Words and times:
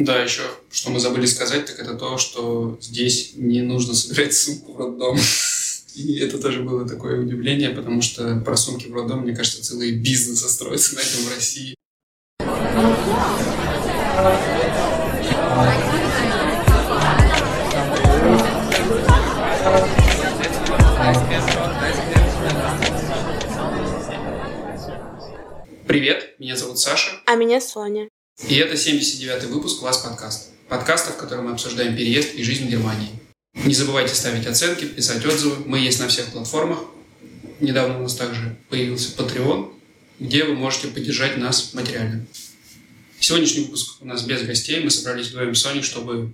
Да, 0.00 0.22
еще, 0.22 0.40
что 0.70 0.90
мы 0.90 0.98
забыли 0.98 1.26
сказать, 1.26 1.66
так 1.66 1.78
это 1.78 1.92
то, 1.92 2.16
что 2.16 2.78
здесь 2.80 3.32
не 3.36 3.60
нужно 3.60 3.94
собирать 3.94 4.32
сумку 4.32 4.72
в 4.72 4.78
роддом. 4.78 5.18
И 5.94 6.18
это 6.20 6.38
тоже 6.38 6.62
было 6.62 6.88
такое 6.88 7.20
удивление, 7.20 7.68
потому 7.68 8.00
что 8.00 8.40
про 8.40 8.56
сумки 8.56 8.88
в 8.88 8.94
роддом, 8.94 9.20
мне 9.20 9.36
кажется, 9.36 9.62
целый 9.62 9.92
бизнес 9.92 10.40
строится 10.40 10.94
на 10.94 11.00
этом 11.00 11.20
в 11.24 11.34
России. 11.34 11.74
Привет, 25.86 26.36
меня 26.38 26.56
зовут 26.56 26.78
Саша. 26.78 27.10
А 27.26 27.34
меня 27.34 27.60
Соня. 27.60 28.08
И 28.48 28.54
это 28.56 28.74
79-й 28.74 29.46
выпуск 29.48 29.82
«Вас 29.82 29.98
подкаст». 29.98 30.50
Подкаста, 30.68 31.12
в 31.12 31.18
котором 31.18 31.44
мы 31.44 31.52
обсуждаем 31.52 31.94
переезд 31.94 32.34
и 32.34 32.42
жизнь 32.42 32.66
в 32.66 32.70
Германии. 32.70 33.10
Не 33.54 33.74
забывайте 33.74 34.14
ставить 34.14 34.46
оценки, 34.46 34.86
писать 34.86 35.24
отзывы. 35.24 35.62
Мы 35.66 35.78
есть 35.78 36.00
на 36.00 36.08
всех 36.08 36.26
платформах. 36.26 36.84
Недавно 37.60 37.98
у 37.98 38.02
нас 38.02 38.16
также 38.16 38.56
появился 38.70 39.14
Patreon, 39.16 39.72
где 40.18 40.44
вы 40.44 40.54
можете 40.54 40.88
поддержать 40.88 41.36
нас 41.36 41.74
материально. 41.74 42.26
Сегодняшний 43.20 43.64
выпуск 43.64 44.00
у 44.00 44.06
нас 44.06 44.22
без 44.22 44.42
гостей. 44.42 44.82
Мы 44.82 44.90
собрались 44.90 45.28
вдвоем 45.28 45.54
с 45.54 45.60
Соней, 45.60 45.82
чтобы 45.82 46.32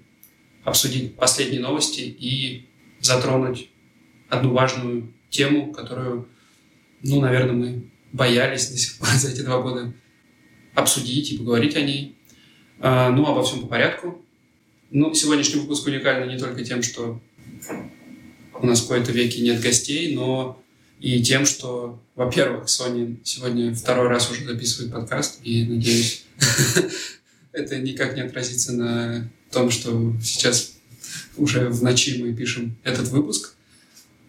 обсудить 0.65 1.17
последние 1.17 1.61
новости 1.61 2.01
и 2.01 2.69
затронуть 3.01 3.69
одну 4.29 4.53
важную 4.53 5.13
тему, 5.29 5.73
которую, 5.73 6.29
ну, 7.03 7.21
наверное, 7.21 7.53
мы 7.53 7.91
боялись 8.13 8.69
до 8.69 8.79
сих 8.79 8.97
пор 8.99 9.09
за 9.09 9.31
эти 9.31 9.41
два 9.41 9.61
года 9.61 9.93
обсудить 10.77 11.33
и 11.33 11.39
поговорить 11.39 11.75
о 11.75 11.81
ней. 11.81 12.17
А, 12.79 13.11
ну, 13.11 13.27
обо 13.27 13.43
всем 13.43 13.63
по 13.63 13.67
порядку. 13.67 14.23
Ну, 14.91 15.13
сегодняшний 15.15 15.61
выпуск 15.61 15.87
уникальный 15.87 16.33
не 16.33 16.39
только 16.39 16.65
тем, 16.65 16.83
что 16.83 17.21
у 18.55 18.67
нас 18.67 18.81
в 18.81 18.89
какой-то 18.89 19.11
веке 19.11 19.41
нет 19.43 19.61
гостей, 19.61 20.15
но 20.15 20.63
и 21.01 21.23
тем, 21.23 21.45
что, 21.45 22.01
во-первых, 22.15 22.69
Соня 22.69 23.17
сегодня 23.25 23.75
второй 23.75 24.09
раз 24.09 24.31
уже 24.31 24.45
записывает 24.45 24.93
подкаст, 24.93 25.41
и, 25.43 25.65
надеюсь, 25.65 26.25
это 27.53 27.79
никак 27.79 28.15
не 28.15 28.23
отразится 28.23 28.73
на 28.73 29.31
том, 29.51 29.71
что 29.71 30.13
сейчас 30.23 30.75
уже 31.37 31.69
в 31.69 31.83
ночи 31.83 32.23
мы 32.23 32.33
пишем 32.35 32.77
этот 32.85 33.09
выпуск. 33.09 33.56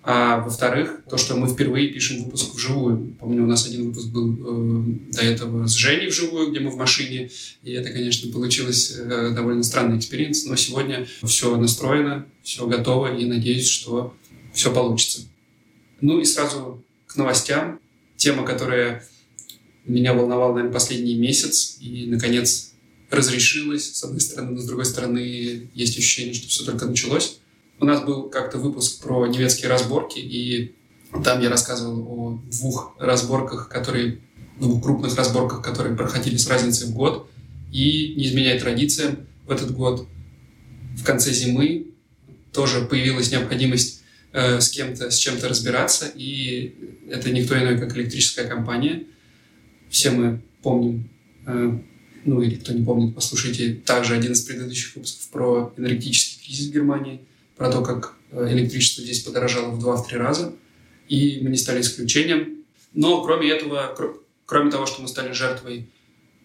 А 0.10 0.40
во-вторых, 0.40 1.02
то, 1.10 1.18
что 1.18 1.36
мы 1.36 1.50
впервые 1.50 1.90
пишем 1.90 2.24
выпуск 2.24 2.56
вживую. 2.56 3.14
Помню, 3.20 3.44
у 3.44 3.46
нас 3.46 3.68
один 3.68 3.90
выпуск 3.90 4.08
был 4.08 4.38
э, 4.40 4.84
до 5.12 5.22
этого 5.22 5.68
с 5.68 5.74
Женей 5.74 6.08
вживую, 6.08 6.50
где 6.50 6.62
мы 6.62 6.70
в 6.70 6.78
машине, 6.78 7.30
и 7.62 7.74
это, 7.74 7.90
конечно, 7.90 8.32
получилось 8.32 8.96
э, 8.98 9.34
довольно 9.36 9.64
странный 9.64 9.98
experience, 9.98 10.46
но 10.46 10.56
сегодня 10.56 11.06
все 11.26 11.58
настроено, 11.58 12.26
все 12.42 12.66
готово, 12.68 13.18
и 13.18 13.26
надеюсь, 13.26 13.68
что 13.68 14.16
все 14.54 14.74
получится. 14.74 15.24
Ну 16.00 16.22
и 16.22 16.24
сразу 16.24 16.82
к 17.06 17.18
новостям. 17.18 17.82
Тема, 18.16 18.46
которая 18.46 19.06
меня 19.84 20.14
волновала, 20.14 20.54
наверное, 20.54 20.74
последний 20.74 21.16
месяц, 21.16 21.80
и, 21.82 22.06
наконец, 22.06 22.72
разрешилась, 23.10 23.98
с 23.98 24.04
одной 24.06 24.22
стороны, 24.22 24.52
но 24.52 24.62
с 24.62 24.66
другой 24.68 24.86
стороны, 24.86 25.70
есть 25.74 25.98
ощущение, 25.98 26.34
что 26.34 26.48
все 26.48 26.64
только 26.64 26.86
началось. 26.86 27.40
У 27.80 27.86
нас 27.86 28.04
был 28.04 28.24
как-то 28.30 28.58
выпуск 28.58 29.04
про 29.04 29.28
немецкие 29.28 29.70
разборки, 29.70 30.18
и 30.18 30.76
там 31.24 31.42
я 31.42 31.50
рассказывал 31.50 32.08
о 32.10 32.42
двух 32.52 32.96
разборках, 32.98 33.70
которые, 33.70 34.20
двух 34.60 34.84
крупных 34.84 35.16
разборках, 35.16 35.64
которые 35.64 35.96
проходили 35.96 36.38
с 36.38 36.48
разницей 36.48 36.88
в 36.88 36.94
год. 36.94 37.30
И, 37.72 38.16
не 38.16 38.28
изменяя 38.28 38.60
традициям, 38.60 39.28
в 39.46 39.52
этот 39.52 39.72
год 39.76 40.08
в 40.96 41.04
конце 41.04 41.32
зимы 41.32 41.92
тоже 42.52 42.82
появилась 42.86 43.32
необходимость 43.32 44.02
э, 44.34 44.60
с 44.60 44.70
кем-то, 44.70 45.12
с 45.12 45.18
чем-то 45.18 45.48
разбираться, 45.48 46.08
и 46.16 46.74
это 47.12 47.30
никто 47.32 47.56
иной, 47.56 47.78
как 47.78 47.96
электрическая 47.96 48.48
компания. 48.48 49.04
Все 49.90 50.10
мы 50.10 50.42
помним, 50.64 51.12
э, 51.46 51.78
ну 52.26 52.42
или 52.42 52.56
кто 52.56 52.74
не 52.74 52.84
помнит, 52.84 53.14
послушайте 53.14 53.76
также 53.76 54.16
один 54.16 54.32
из 54.32 54.42
предыдущих 54.42 54.96
выпусков 54.96 55.28
про 55.30 55.74
энергетический 55.78 56.44
кризис 56.44 56.70
в 56.70 56.74
Германии– 56.74 57.22
про 57.58 57.72
то, 57.72 57.82
как 57.82 58.16
э, 58.32 58.48
электричество 58.52 59.04
здесь 59.04 59.22
подорожало 59.22 59.72
в 59.72 59.86
2-3 59.86 60.18
раза, 60.18 60.54
и 61.10 61.40
мы 61.42 61.50
не 61.50 61.58
стали 61.58 61.82
исключением. 61.82 62.66
Но 62.94 63.24
кроме 63.24 63.50
этого, 63.50 63.96
кроме 64.46 64.72
того, 64.72 64.86
что 64.86 65.02
мы 65.02 65.08
стали 65.08 65.32
жертвой 65.34 65.90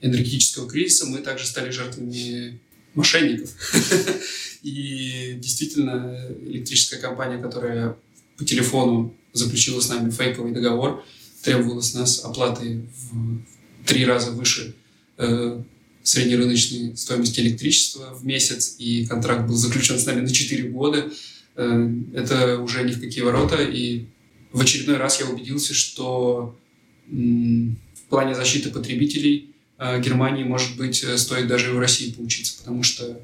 энергетического 0.01 0.69
кризиса, 0.69 1.07
мы 1.07 1.19
также 1.19 1.47
стали 1.47 1.71
жертвами 1.71 2.61
мошенников. 2.95 3.51
И 4.63 5.35
действительно, 5.39 6.31
электрическая 6.45 7.01
компания, 7.01 7.41
которая 7.41 7.97
по 8.37 8.45
телефону 8.45 9.15
заключила 9.33 9.81
с 9.81 9.89
нами 9.89 10.11
фейковый 10.11 10.53
договор, 10.53 11.05
требовала 11.43 11.81
с 11.81 11.95
нас 11.95 12.25
оплаты 12.25 12.87
в 13.11 13.87
три 13.87 14.05
раза 14.05 14.31
выше 14.31 14.75
э, 15.19 15.63
среднерыночной 16.03 16.97
стоимости 16.97 17.41
электричества 17.41 18.15
в 18.15 18.25
месяц, 18.25 18.77
и 18.79 19.07
контракт 19.07 19.47
был 19.47 19.55
заключен 19.55 19.99
с 19.99 20.07
нами 20.07 20.21
на 20.21 20.33
4 20.33 20.69
года. 20.71 21.11
Э, 21.57 21.91
это 22.15 22.59
уже 22.59 22.83
ни 22.83 22.93
в 22.93 23.01
какие 23.01 23.23
ворота, 23.23 23.63
и 23.63 24.07
в 24.53 24.61
очередной 24.61 24.97
раз 24.97 25.21
я 25.21 25.27
убедился, 25.27 25.75
что 25.75 26.59
в 27.09 28.09
плане 28.09 28.35
защиты 28.35 28.71
потребителей 28.71 29.55
э, 29.79 30.01
Германии, 30.01 30.45
может 30.45 30.77
быть, 30.77 31.03
э, 31.05 31.17
стоит 31.17 31.47
даже 31.47 31.71
и 31.71 31.73
в 31.73 31.79
России 31.79 32.13
поучиться, 32.13 32.59
потому 32.59 32.83
что 32.83 33.21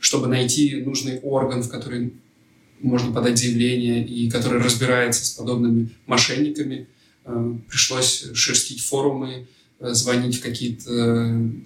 чтобы 0.00 0.26
найти 0.26 0.76
нужный 0.76 1.20
орган, 1.20 1.62
в 1.62 1.68
который 1.68 2.14
можно 2.80 3.12
подать 3.12 3.38
заявление 3.38 4.04
и 4.04 4.28
который 4.28 4.60
разбирается 4.60 5.24
с 5.24 5.30
подобными 5.30 5.90
мошенниками, 6.06 6.88
пришлось 7.68 8.26
шерстить 8.34 8.80
форумы, 8.80 9.46
звонить 9.90 10.36
в 10.36 10.42
какие-то, 10.42 10.90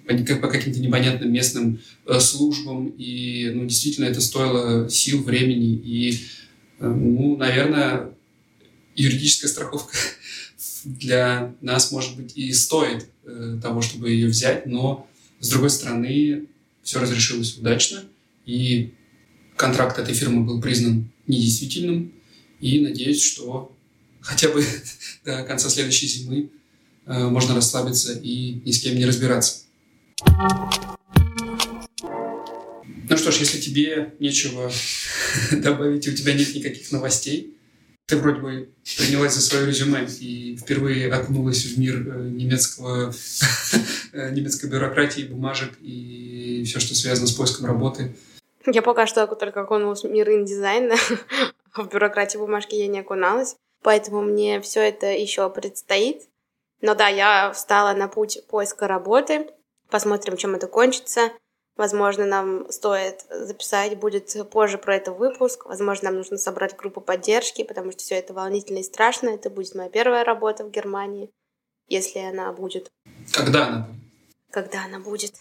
э, 0.07 0.35
по 0.37 0.47
каким-то 0.47 0.79
непонятным 0.79 1.31
местным 1.31 1.79
э, 2.05 2.19
службам. 2.19 2.87
И, 2.97 3.51
ну, 3.53 3.65
действительно, 3.65 4.05
это 4.05 4.21
стоило 4.21 4.89
сил, 4.89 5.23
времени. 5.23 5.75
И, 5.75 6.19
ну, 6.79 7.37
наверное, 7.37 8.09
юридическая 8.95 9.49
страховка 9.49 9.95
для 10.83 11.55
нас, 11.61 11.91
может 11.91 12.17
быть, 12.17 12.35
и 12.35 12.51
стоит 12.53 13.07
того, 13.61 13.81
чтобы 13.81 14.09
ее 14.09 14.27
взять, 14.27 14.65
но, 14.65 15.07
с 15.41 15.49
другой 15.49 15.69
стороны, 15.69 16.45
все 16.81 17.01
разрешилось 17.01 17.57
удачно, 17.57 18.05
и 18.45 18.93
контракт 19.57 19.99
этой 19.99 20.13
фирмы 20.13 20.45
был 20.45 20.61
признан 20.61 21.11
недействительным, 21.27 22.13
и 22.61 22.79
надеюсь, 22.79 23.21
что 23.21 23.75
хотя 24.21 24.47
бы 24.47 24.63
до 25.25 25.43
конца 25.43 25.69
следующей 25.69 26.07
зимы 26.07 26.49
Э, 26.49 26.56
можно 27.07 27.55
расслабиться 27.55 28.13
и 28.13 28.61
ни 28.65 28.71
с 28.71 28.81
кем 28.81 28.95
не 28.95 29.05
разбираться. 29.05 29.61
Ну 33.09 33.15
что 33.15 33.31
ж, 33.31 33.37
если 33.37 33.59
тебе 33.59 34.13
нечего 34.19 34.69
добавить, 35.51 36.05
и 36.07 36.11
у 36.11 36.13
тебя 36.13 36.33
нет 36.33 36.53
никаких 36.53 36.91
новостей, 36.91 37.57
ты 38.05 38.17
вроде 38.17 38.39
бы 38.39 38.69
принялась 38.97 39.33
за 39.33 39.41
свое 39.41 39.65
резюме 39.65 40.07
и 40.19 40.55
впервые 40.57 41.11
окунулась 41.11 41.65
в 41.65 41.77
мир 41.77 41.95
э, 41.95 42.29
немецкого, 42.29 43.13
э, 44.13 44.31
немецкой 44.31 44.69
бюрократии, 44.69 45.23
бумажек 45.23 45.73
и 45.81 46.63
все, 46.65 46.79
что 46.79 46.95
связано 46.95 47.27
с 47.27 47.33
поиском 47.33 47.65
работы. 47.65 48.15
Я 48.65 48.81
пока 48.81 49.07
что 49.07 49.27
только 49.27 49.61
окунулась 49.61 50.03
в 50.03 50.09
мир 50.09 50.29
индизайна, 50.31 50.95
в 51.75 51.87
бюрократии 51.89 52.37
бумажки 52.37 52.75
я 52.75 52.87
не 52.87 52.99
окуналась, 52.99 53.55
поэтому 53.83 54.21
мне 54.21 54.61
все 54.61 54.81
это 54.81 55.07
еще 55.07 55.49
предстоит. 55.49 56.23
Но 56.81 56.95
да, 56.95 57.07
я 57.07 57.51
встала 57.51 57.93
на 57.93 58.07
путь 58.07 58.45
поиска 58.47 58.87
работы. 58.87 59.49
Посмотрим, 59.89 60.37
чем 60.37 60.55
это 60.55 60.67
кончится. 60.67 61.31
Возможно, 61.75 62.25
нам 62.25 62.71
стоит 62.71 63.25
записать, 63.29 63.99
будет 63.99 64.35
позже 64.49 64.79
про 64.79 64.95
это 64.95 65.11
выпуск. 65.11 65.65
Возможно, 65.65 66.09
нам 66.09 66.17
нужно 66.17 66.37
собрать 66.37 66.75
группу 66.75 67.01
поддержки, 67.01 67.63
потому 67.63 67.91
что 67.91 68.01
все 68.01 68.15
это 68.15 68.33
волнительно 68.33 68.79
и 68.79 68.83
страшно. 68.83 69.29
Это 69.29 69.51
будет 69.51 69.75
моя 69.75 69.89
первая 69.89 70.23
работа 70.23 70.63
в 70.63 70.71
Германии, 70.71 71.31
если 71.87 72.19
она 72.19 72.51
будет. 72.51 72.91
Когда 73.31 73.67
она 73.67 73.79
будет? 73.81 74.01
Когда 74.51 74.85
она 74.85 74.99
будет. 74.99 75.33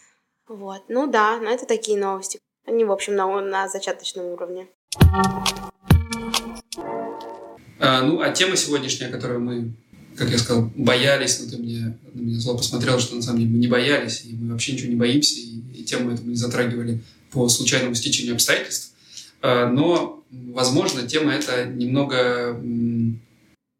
Вот. 0.46 0.82
Ну 0.88 1.06
да, 1.06 1.38
но 1.38 1.50
это 1.50 1.66
такие 1.66 1.98
новости. 1.98 2.38
Они, 2.66 2.84
в 2.84 2.92
общем, 2.92 3.16
на, 3.16 3.40
на 3.40 3.68
зачаточном 3.68 4.26
уровне. 4.26 4.68
А, 7.78 8.02
ну, 8.02 8.20
а 8.20 8.30
тема 8.30 8.56
сегодняшняя, 8.56 9.08
которую 9.10 9.40
мы 9.40 9.74
как 10.16 10.30
я 10.30 10.38
сказал, 10.38 10.70
боялись, 10.74 11.40
но 11.40 11.50
ты 11.50 11.58
мне, 11.58 11.98
на 12.14 12.20
меня 12.20 12.40
зло 12.40 12.56
посмотрел, 12.56 12.98
что 12.98 13.16
на 13.16 13.22
самом 13.22 13.40
деле 13.40 13.50
мы 13.52 13.58
не 13.58 13.66
боялись, 13.66 14.24
и 14.24 14.32
мы 14.34 14.52
вообще 14.52 14.72
ничего 14.72 14.88
не 14.88 14.96
боимся, 14.96 15.38
и, 15.38 15.80
и 15.80 15.84
тему 15.84 16.10
эту 16.12 16.22
мы 16.22 16.30
не 16.30 16.36
затрагивали 16.36 17.00
по 17.30 17.48
случайному 17.48 17.94
стечению 17.94 18.34
обстоятельств. 18.34 18.92
А, 19.42 19.68
но, 19.68 20.24
возможно, 20.30 21.06
тема 21.06 21.32
эта 21.32 21.66
немного... 21.66 22.60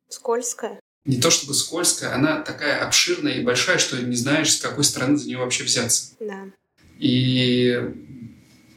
Скользкая. 0.08 0.80
Не 1.04 1.20
то 1.20 1.30
чтобы 1.30 1.54
скользкая, 1.54 2.14
она 2.14 2.40
такая 2.40 2.84
обширная 2.84 3.34
и 3.34 3.44
большая, 3.44 3.78
что 3.78 4.00
не 4.00 4.16
знаешь, 4.16 4.52
с 4.52 4.60
какой 4.60 4.84
стороны 4.84 5.16
за 5.16 5.26
нее 5.26 5.38
вообще 5.38 5.64
взяться. 5.64 6.14
Да. 6.20 6.46
И 6.98 7.80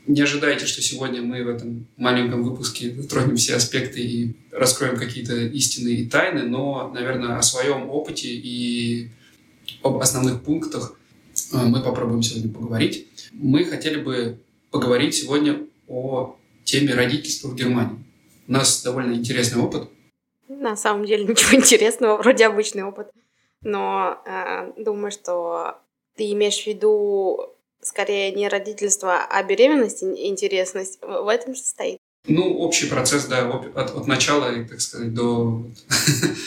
Не 0.10 0.22
ожидайте, 0.22 0.66
что 0.66 0.82
сегодня 0.82 1.22
мы 1.22 1.44
в 1.44 1.48
этом 1.48 1.86
маленьком 1.96 2.44
выпуске 2.44 2.96
затронем 2.96 3.36
все 3.36 3.54
аспекты 3.54 4.02
и 4.02 4.36
раскроем 4.52 4.98
какие-то 4.98 5.36
истины 5.36 5.90
и 5.90 6.10
тайны, 6.10 6.46
но, 6.50 6.90
наверное, 6.92 7.38
о 7.38 7.44
своем 7.44 7.92
опыте 7.92 8.28
и 8.28 9.12
об 9.84 9.98
основных 9.98 10.42
пунктах 10.42 11.00
э, 11.54 11.58
мы 11.58 11.84
попробуем 11.84 12.24
сегодня 12.24 12.52
поговорить. 12.52 13.08
Мы 13.34 13.66
хотели 13.66 14.02
бы 14.02 14.40
поговорить 14.72 15.14
сегодня 15.14 15.68
о 15.88 16.36
теме 16.64 16.96
родительства 16.96 17.50
в 17.50 17.56
Германии. 17.56 18.04
У 18.48 18.52
нас 18.52 18.82
довольно 18.82 19.14
интересный 19.14 19.62
опыт. 19.62 19.90
На 20.48 20.76
самом 20.76 21.06
деле 21.06 21.24
ничего 21.28 21.56
интересного, 21.56 22.18
вроде 22.18 22.48
обычный 22.48 22.82
опыт. 22.82 23.12
Но 23.62 24.24
э, 24.26 24.72
думаю, 24.76 25.12
что 25.12 25.78
ты 26.16 26.32
имеешь 26.32 26.64
в 26.64 26.66
виду 26.66 27.59
скорее 27.82 28.32
не 28.32 28.48
родительство, 28.48 29.26
а 29.26 29.44
беременность 29.44 30.04
интересность 30.04 31.00
в 31.02 31.28
этом 31.28 31.56
состоит. 31.56 31.98
Ну, 32.28 32.58
общий 32.58 32.88
процесс, 32.88 33.26
да, 33.26 33.50
от, 33.50 33.76
от 33.76 34.08
начала, 34.08 34.52
так 34.66 34.82
сказать, 34.82 35.14
до 35.14 35.66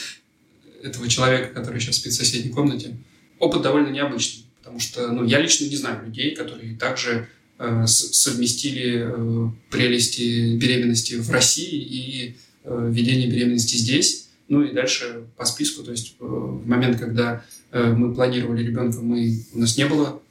этого 0.83 1.09
человека, 1.09 1.55
который 1.55 1.81
сейчас 1.81 1.97
спит 1.97 2.13
в 2.13 2.17
соседней 2.17 2.53
комнате. 2.53 2.97
Опыт 3.39 3.63
довольно 3.63 3.89
необычный, 3.89 4.45
потому 4.59 4.79
что 4.79 5.11
ну, 5.11 5.25
я 5.25 5.41
лично 5.41 5.65
не 5.65 5.77
знаю 5.77 6.05
людей, 6.05 6.37
которые 6.37 6.77
также 6.77 7.29
э, 7.59 7.87
совместили 7.87 9.03
э, 9.05 9.51
прелести 9.71 10.57
беременности 10.57 11.15
в 11.15 11.31
России 11.31 11.81
и 11.81 12.37
э, 12.65 12.89
ведение 12.93 13.29
беременности 13.29 13.77
здесь. 13.77 14.29
Ну 14.49 14.63
и 14.63 14.73
дальше 14.73 15.25
по 15.37 15.45
списку, 15.45 15.83
то 15.83 15.91
есть 15.91 16.17
э, 16.21 16.25
в 16.25 16.67
момент, 16.67 17.01
когда 17.01 17.45
э, 17.73 17.83
мы 17.93 18.15
планировали 18.15 18.63
ребенка, 18.63 19.01
мы, 19.01 19.43
у 19.55 19.59
нас 19.59 19.77
не 19.77 19.87
было 19.87 20.22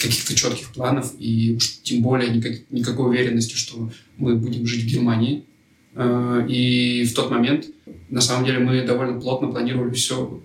каких-то 0.00 0.34
четких 0.34 0.72
планов 0.72 1.12
и 1.18 1.54
уж 1.56 1.82
тем 1.82 2.02
более 2.02 2.30
никак, 2.30 2.52
никакой 2.70 3.10
уверенности, 3.10 3.54
что 3.54 3.90
мы 4.16 4.36
будем 4.36 4.66
жить 4.66 4.84
в 4.84 4.86
Германии. 4.86 5.44
Э, 5.94 6.44
и 6.48 7.04
в 7.04 7.14
тот 7.14 7.30
момент, 7.30 7.66
на 8.08 8.20
самом 8.20 8.44
деле, 8.44 8.58
мы 8.58 8.82
довольно 8.82 9.20
плотно 9.20 9.48
планировали 9.48 9.92
все, 9.94 10.40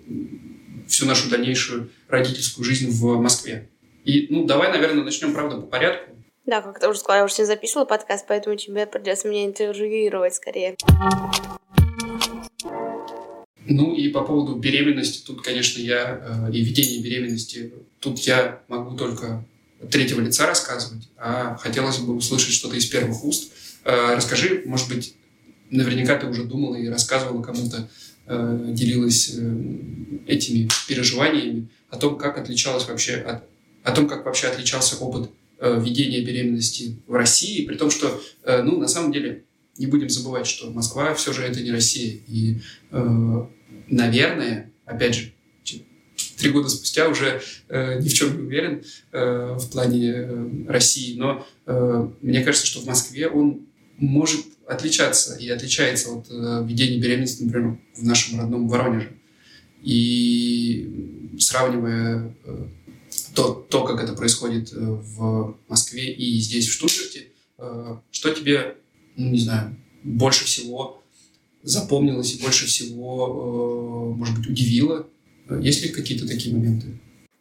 всю 0.86 1.06
нашу 1.06 1.30
дальнейшую 1.30 1.90
родительскую 2.08 2.64
жизнь 2.64 2.90
в 2.90 3.20
Москве. 3.20 3.68
И, 4.04 4.26
ну, 4.30 4.44
давай, 4.44 4.70
наверное, 4.70 5.04
начнем, 5.04 5.32
правда, 5.32 5.56
по 5.56 5.66
порядку. 5.66 6.12
Да, 6.44 6.62
как 6.62 6.78
ты 6.78 6.88
уже 6.88 7.00
сказала, 7.00 7.18
я 7.18 7.24
уже 7.24 7.34
не 7.38 7.44
записывала 7.44 7.86
подкаст, 7.86 8.24
поэтому 8.28 8.56
тебе 8.56 8.86
придется 8.86 9.28
меня 9.28 9.46
интервьюировать 9.46 10.34
скорее. 10.34 10.76
Ну 13.68 13.94
и 13.94 14.08
по 14.08 14.22
поводу 14.22 14.54
беременности, 14.56 15.24
тут, 15.26 15.42
конечно, 15.42 15.80
я 15.80 16.48
э, 16.48 16.52
и 16.52 16.60
ведения 16.60 17.02
беременности, 17.02 17.72
тут 17.98 18.18
я 18.20 18.60
могу 18.68 18.96
только 18.96 19.44
третьего 19.90 20.20
лица 20.20 20.46
рассказывать, 20.46 21.08
а 21.16 21.56
хотелось 21.56 21.98
бы 21.98 22.14
услышать 22.14 22.54
что-то 22.54 22.76
из 22.76 22.86
первых 22.86 23.24
уст. 23.24 23.52
Э, 23.84 24.14
расскажи, 24.14 24.62
может 24.66 24.88
быть, 24.88 25.14
наверняка 25.70 26.16
ты 26.16 26.28
уже 26.28 26.44
думала 26.44 26.76
и 26.76 26.88
рассказывала 26.88 27.42
кому-то, 27.42 27.88
э, 28.26 28.68
делилась 28.68 29.34
этими 30.26 30.68
переживаниями 30.86 31.68
о 31.90 31.96
том, 31.96 32.18
как 32.18 32.38
отличалось 32.38 32.86
вообще 32.86 33.14
от, 33.14 33.44
о 33.82 33.92
том, 33.92 34.06
как 34.08 34.24
вообще 34.24 34.46
отличался 34.46 34.96
опыт 34.96 35.30
ведения 35.58 36.20
беременности 36.20 36.98
в 37.06 37.14
России, 37.14 37.64
при 37.64 37.76
том, 37.76 37.90
что, 37.90 38.20
ну, 38.44 38.78
на 38.78 38.88
самом 38.88 39.10
деле, 39.10 39.44
не 39.78 39.86
будем 39.86 40.10
забывать, 40.10 40.46
что 40.46 40.70
Москва 40.70 41.14
все 41.14 41.32
же 41.32 41.42
это 41.42 41.62
не 41.62 41.72
Россия. 41.72 42.18
И 42.28 42.58
наверное, 43.88 44.72
опять 44.84 45.14
же, 45.14 45.32
три 46.36 46.50
года 46.50 46.68
спустя 46.68 47.08
уже 47.08 47.40
э, 47.68 48.00
ни 48.00 48.08
в 48.08 48.14
чем 48.14 48.36
не 48.36 48.42
уверен 48.46 48.82
э, 49.12 49.56
в 49.58 49.70
плане 49.70 50.12
э, 50.12 50.64
России, 50.68 51.16
но 51.18 51.46
э, 51.66 52.08
мне 52.20 52.44
кажется, 52.44 52.66
что 52.66 52.80
в 52.80 52.86
Москве 52.86 53.28
он 53.28 53.66
может 53.98 54.46
отличаться 54.66 55.36
и 55.36 55.48
отличается 55.48 56.10
от 56.10 56.26
э, 56.30 56.64
ведения 56.66 56.98
беременности, 56.98 57.42
например, 57.42 57.78
в 57.94 58.04
нашем 58.04 58.38
родном 58.38 58.68
Воронеже. 58.68 59.12
И 59.82 61.32
сравнивая 61.38 62.34
э, 62.44 62.66
то, 63.34 63.66
то, 63.70 63.84
как 63.84 64.02
это 64.02 64.14
происходит 64.14 64.72
э, 64.72 64.76
в 64.78 65.56
Москве 65.68 66.12
и 66.12 66.38
здесь, 66.38 66.68
в 66.68 66.72
Штутгарте, 66.72 67.28
э, 67.58 67.96
что 68.10 68.30
тебе, 68.30 68.76
ну, 69.16 69.30
не 69.30 69.38
знаю, 69.38 69.76
больше 70.02 70.44
всего 70.44 71.02
запомнилось 71.66 72.34
и 72.34 72.42
больше 72.42 72.66
всего, 72.66 74.12
э, 74.14 74.16
может 74.16 74.38
быть, 74.38 74.46
удивило? 74.48 75.06
Есть 75.60 75.82
ли 75.82 75.90
какие-то 75.90 76.26
такие 76.26 76.54
моменты? 76.54 76.86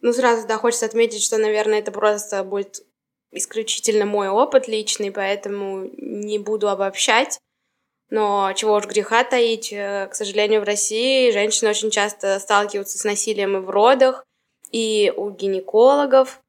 Ну, 0.01 0.13
сразу, 0.13 0.48
да, 0.48 0.57
хочется 0.57 0.86
отметить, 0.86 1.22
что, 1.22 1.38
наверное, 1.38 1.80
это 1.80 1.92
просто 1.92 2.44
будет 2.44 2.83
исключительно 3.31 4.06
мой 4.06 4.30
опыт 4.30 4.68
личный, 4.68 5.12
поэтому 5.12 5.89
не 5.98 6.39
буду 6.39 6.69
обобщать. 6.69 7.39
Но 8.10 8.51
чего 8.56 8.75
уж 8.75 8.86
греха 8.86 9.24
таить, 9.24 9.72
э, 9.72 10.07
к 10.12 10.16
сожалению, 10.16 10.62
в 10.62 10.66
России 10.66 11.31
женщины 11.31 11.69
очень 11.69 11.92
часто 11.92 12.39
сталкиваются 12.39 12.98
с 12.98 13.04
насилием 13.04 13.57
и 13.57 13.60
в 13.60 13.69
родах, 13.69 14.24
и 14.72 15.12
у 15.16 15.31
гинекологов, 15.31 16.42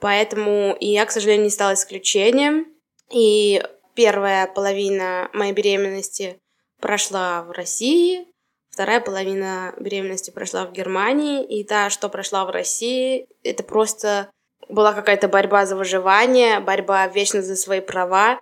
поэтому 0.00 0.76
и 0.78 0.86
я, 0.86 1.04
к 1.06 1.10
сожалению, 1.10 1.44
не 1.44 1.50
стала 1.50 1.74
исключением. 1.74 2.66
И 3.10 3.62
первая 3.94 4.46
половина 4.46 5.30
моей 5.32 5.52
беременности 5.52 6.38
прошла 6.80 7.42
в 7.42 7.50
России, 7.50 8.26
вторая 8.70 9.00
половина 9.00 9.74
беременности 9.78 10.30
прошла 10.30 10.66
в 10.66 10.72
Германии, 10.72 11.44
и 11.44 11.64
та, 11.64 11.90
что 11.90 12.08
прошла 12.08 12.44
в 12.44 12.50
России, 12.50 13.26
это 13.42 13.62
просто 13.62 14.30
была 14.68 14.92
какая-то 14.92 15.28
борьба 15.28 15.66
за 15.66 15.76
выживание, 15.76 16.60
борьба 16.60 17.06
вечно 17.08 17.42
за 17.42 17.56
свои 17.56 17.80
права. 17.80 18.40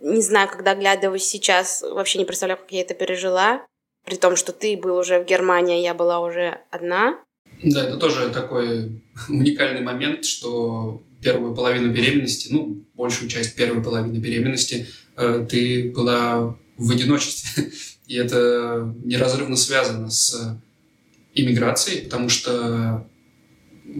Не 0.00 0.20
знаю, 0.20 0.48
когда 0.48 0.74
глядываюсь 0.74 1.24
сейчас, 1.24 1.82
вообще 1.82 2.18
не 2.18 2.24
представляю, 2.24 2.58
как 2.58 2.70
я 2.70 2.82
это 2.82 2.94
пережила. 2.94 3.66
При 4.04 4.16
том, 4.16 4.36
что 4.36 4.52
ты 4.52 4.76
был 4.76 4.96
уже 4.96 5.20
в 5.20 5.24
Германии, 5.24 5.78
а 5.78 5.80
я 5.80 5.94
была 5.94 6.20
уже 6.20 6.60
одна. 6.70 7.18
Да, 7.62 7.84
это 7.84 7.96
тоже 7.96 8.30
такой 8.30 9.02
уникальный 9.28 9.80
момент, 9.80 10.24
что 10.24 11.02
первую 11.22 11.54
половину 11.54 11.92
беременности, 11.92 12.48
ну, 12.52 12.84
большую 12.94 13.28
часть 13.28 13.56
первой 13.56 13.82
половины 13.82 14.18
беременности, 14.18 14.86
э, 15.16 15.46
ты 15.48 15.92
была 15.94 16.56
в 16.78 16.90
одиночестве. 16.90 17.70
И 18.06 18.14
это 18.14 18.94
неразрывно 19.04 19.56
связано 19.56 20.08
с 20.08 20.58
иммиграцией, 21.34 22.04
потому 22.04 22.30
что 22.30 23.06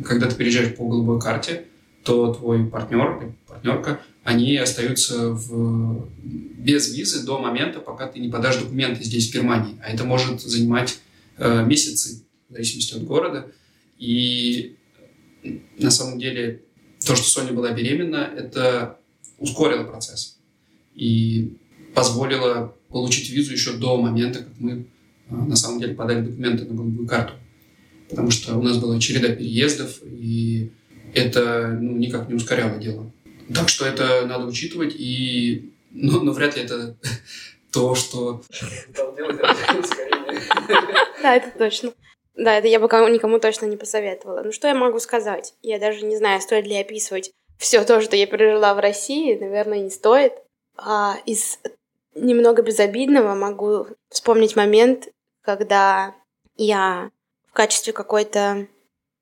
когда 0.05 0.29
ты 0.29 0.37
переезжаешь 0.37 0.75
по 0.75 0.89
голубой 0.89 1.21
карте, 1.21 1.67
то 2.05 2.33
твой 2.33 2.67
партнер 2.67 3.23
или 3.23 3.35
партнерка, 3.47 4.01
они 4.25 4.57
остаются 4.57 5.31
в... 5.31 6.09
без 6.19 6.95
визы 6.95 7.25
до 7.25 7.39
момента, 7.39 7.81
пока 7.81 8.07
ты 8.07 8.19
не 8.19 8.29
подашь 8.29 8.57
документы 8.57 9.05
здесь, 9.05 9.31
в 9.31 9.35
Германии. 9.35 9.79
А 9.83 9.91
это 9.91 10.05
может 10.05 10.41
занимать 10.41 10.99
э, 11.37 11.65
месяцы, 11.65 12.25
в 12.49 12.53
зависимости 12.53 12.95
от 12.95 13.05
города. 13.05 13.51
И 13.99 14.77
на 15.79 15.91
самом 15.91 16.19
деле 16.19 16.63
то, 17.05 17.15
что 17.17 17.29
Соня 17.29 17.53
была 17.53 17.73
беременна, 17.73 18.31
это 18.37 18.99
ускорило 19.39 19.85
процесс. 19.85 20.39
И 20.95 21.57
позволило 21.99 22.75
получить 22.89 23.31
визу 23.31 23.53
еще 23.53 23.73
до 23.73 23.97
момента, 23.97 24.41
как 24.41 24.53
мы 24.59 24.73
э, 24.73 25.35
на 25.35 25.57
самом 25.57 25.81
деле 25.81 25.95
подали 25.95 26.23
документы 26.23 26.65
на 26.65 26.75
голубую 26.75 27.09
карту. 27.09 27.35
Потому 28.09 28.31
что 28.31 28.57
у 28.57 28.63
нас 28.63 28.79
была 28.79 28.99
череда 28.99 29.35
переездов, 29.35 30.01
и 30.03 30.71
это 31.15 31.77
ну, 31.81 31.97
никак 31.97 32.29
не 32.29 32.35
ускоряло 32.35 32.79
дело. 32.79 33.13
Так 33.55 33.69
что 33.69 33.85
это 33.87 34.27
надо 34.27 34.47
учитывать, 34.47 34.95
и 34.97 35.73
ну, 35.91 36.23
но 36.23 36.33
вряд 36.33 36.57
ли 36.57 36.63
это 36.63 36.97
то, 37.73 37.95
что 37.95 38.43
Да, 41.23 41.37
это 41.37 41.51
точно. 41.59 41.93
Да, 42.35 42.55
это 42.55 42.69
я 42.69 42.79
бы 42.79 42.87
никому 43.11 43.41
точно 43.41 43.67
не 43.67 43.77
посоветовала. 43.77 44.43
Ну, 44.45 44.53
что 44.53 44.69
я 44.69 44.75
могу 44.75 45.01
сказать? 45.01 45.55
Я 45.61 45.81
даже 45.81 46.05
не 46.05 46.17
знаю, 46.17 46.41
стоит 46.41 46.67
ли 46.67 46.77
описывать 46.77 47.33
все 47.59 47.85
то, 47.85 48.01
что 48.01 48.15
я 48.15 48.27
пережила 48.27 48.75
в 48.75 48.79
России. 48.79 49.37
Наверное, 49.37 49.81
не 49.81 49.91
стоит. 49.91 50.33
А 50.77 51.17
из 51.27 51.59
немного 52.21 52.63
безобидного 52.63 53.35
могу 53.35 53.87
вспомнить 54.09 54.57
момент, 54.57 55.09
когда 55.43 56.15
я 56.57 57.11
в 57.49 57.53
качестве 57.53 57.93
какой-то 57.93 58.67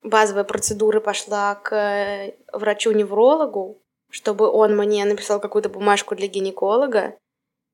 базовой 0.03 0.45
процедуры 0.45 1.01
пошла 1.01 1.55
к 1.57 2.33
врачу-неврологу, 2.53 3.83
чтобы 4.11 4.49
он 4.49 4.77
мне 4.77 5.05
написал 5.05 5.41
какую-то 5.41 5.69
бумажку 5.69 6.15
для 6.15 6.27
гинеколога. 6.27 7.17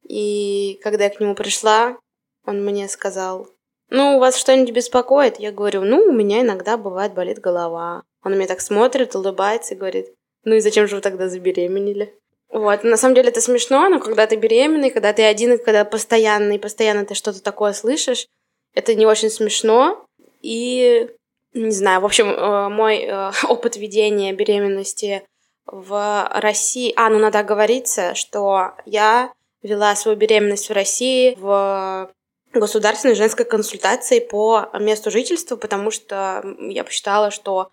И 0.09 0.81
когда 0.83 1.05
я 1.05 1.11
к 1.11 1.21
нему 1.21 1.35
пришла, 1.35 1.99
он 2.45 2.65
мне 2.65 2.89
сказал, 2.89 3.49
ну, 3.89 4.19
вас 4.19 4.37
что-нибудь 4.37 4.75
беспокоит? 4.75 5.39
Я 5.39 5.53
говорю, 5.53 5.83
ну, 5.83 6.05
у 6.07 6.13
меня 6.13 6.41
иногда 6.41 6.77
бывает 6.77 7.15
болит 7.15 7.39
голова. 7.39 8.03
Он 8.25 8.33
на 8.33 8.37
меня 8.37 8.49
так 8.49 8.61
смотрит, 8.61 9.15
улыбается 9.15 9.75
и 9.75 9.77
говорит, 9.77 10.15
ну 10.45 10.55
и 10.55 10.61
зачем 10.61 10.89
же 10.89 10.97
вы 10.97 11.03
тогда 11.03 11.29
забеременели? 11.29 12.19
Вот, 12.53 12.85
на 12.85 12.99
самом 12.99 13.15
деле 13.15 13.31
это 13.31 13.41
смешно, 13.41 13.89
но 13.89 13.99
когда 13.99 14.27
ты 14.27 14.37
беременный, 14.37 14.91
когда 14.91 15.15
ты 15.15 15.23
один, 15.23 15.59
когда 15.59 15.87
постоянно 15.87 16.53
и 16.53 16.59
постоянно 16.59 17.07
ты 17.07 17.15
что-то 17.15 17.43
такое 17.43 17.73
слышишь, 17.73 18.27
это 18.75 18.95
не 18.95 19.07
очень 19.07 19.31
смешно. 19.31 20.05
И, 20.43 21.09
не 21.55 21.71
знаю, 21.71 22.03
в 22.03 22.05
общем, 22.05 22.29
э, 22.29 22.69
мой 22.69 23.05
э, 23.05 23.33
опыт 23.49 23.77
ведения 23.77 24.35
беременности 24.35 25.23
в 25.65 26.29
России... 26.31 26.93
А, 26.95 27.09
ну 27.09 27.19
надо 27.19 27.39
оговориться, 27.39 28.15
что 28.15 28.73
я 28.85 29.33
вела 29.63 29.97
свою 29.97 30.19
беременность 30.19 30.69
в 30.69 30.75
России 30.75 31.35
в 31.39 32.13
государственной 32.53 33.15
женской 33.15 33.47
консультации 33.47 34.21
по 34.21 34.69
месту 34.79 35.11
жительства, 35.11 35.57
потому 35.57 35.91
что 35.91 36.45
я 36.59 36.85
посчитала, 36.85 37.31
что, 37.31 37.71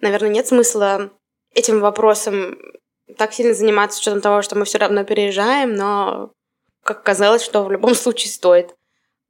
наверное, 0.00 0.30
нет 0.30 0.46
смысла 0.46 1.10
этим 1.52 1.80
вопросом 1.80 2.56
так 3.16 3.32
сильно 3.32 3.54
заниматься 3.54 3.98
с 3.98 4.00
учетом 4.00 4.20
того, 4.20 4.42
что 4.42 4.56
мы 4.56 4.64
все 4.64 4.78
равно 4.78 5.04
переезжаем, 5.04 5.74
но 5.74 6.32
как 6.82 7.00
оказалось, 7.00 7.42
что 7.42 7.64
в 7.64 7.72
любом 7.72 7.94
случае 7.94 8.30
стоит. 8.30 8.74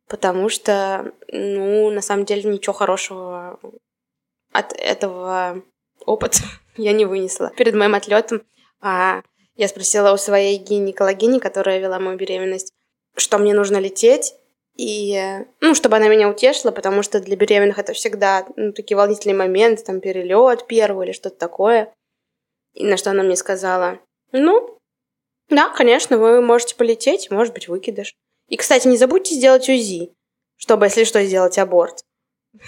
Потому 0.09 0.49
что, 0.49 1.13
ну, 1.29 1.91
на 1.91 2.03
самом 2.03 2.25
деле, 2.25 2.51
ничего 2.51 2.73
хорошего 2.73 3.59
от 4.53 4.73
этого 4.75 5.63
опыта 6.05 6.39
я 6.77 6.93
не 6.93 7.05
вынесла. 7.05 7.53
Перед 7.57 7.75
моим 7.75 7.95
отлетом 7.95 8.43
а, 8.81 9.23
я 9.57 9.69
спросила 9.69 10.13
у 10.13 10.17
своей 10.17 10.59
гинекологини, 10.59 11.39
которая 11.39 11.79
вела 11.79 11.99
мою 11.99 12.19
беременность, 12.19 12.73
что 13.17 13.39
мне 13.39 13.55
нужно 13.55 13.79
лететь, 13.79 14.35
и, 14.77 15.45
ну, 15.61 15.75
чтобы 15.75 15.97
она 15.97 16.09
меня 16.09 16.29
утешила, 16.29 16.71
потому 16.71 17.03
что 17.03 17.21
для 17.21 17.37
беременных 17.37 17.79
это 17.79 17.93
всегда 17.93 18.47
ну, 18.57 18.73
такие 18.73 18.97
волнительные 18.97 19.37
моменты, 19.37 19.85
там, 19.85 20.01
перелет 20.01 20.67
первый 20.67 21.07
или 21.07 21.13
что-то 21.13 21.37
такое. 21.37 21.93
И 22.75 22.85
на 22.85 22.97
что 22.97 23.11
она 23.11 23.23
мне 23.23 23.37
сказала, 23.37 23.99
ну, 24.33 24.79
да, 25.49 25.69
конечно, 25.69 26.17
вы 26.19 26.41
можете 26.41 26.75
полететь, 26.75 27.31
может 27.31 27.53
быть, 27.53 27.69
выкидыш. 27.69 28.15
И, 28.49 28.57
кстати, 28.57 28.89
не 28.89 28.97
забудьте 28.97 29.35
сделать 29.35 29.69
УЗИ, 29.69 30.13
чтобы, 30.57 30.87
если 30.87 31.05
что, 31.05 31.25
сделать 31.25 31.59
аборт. 31.59 32.05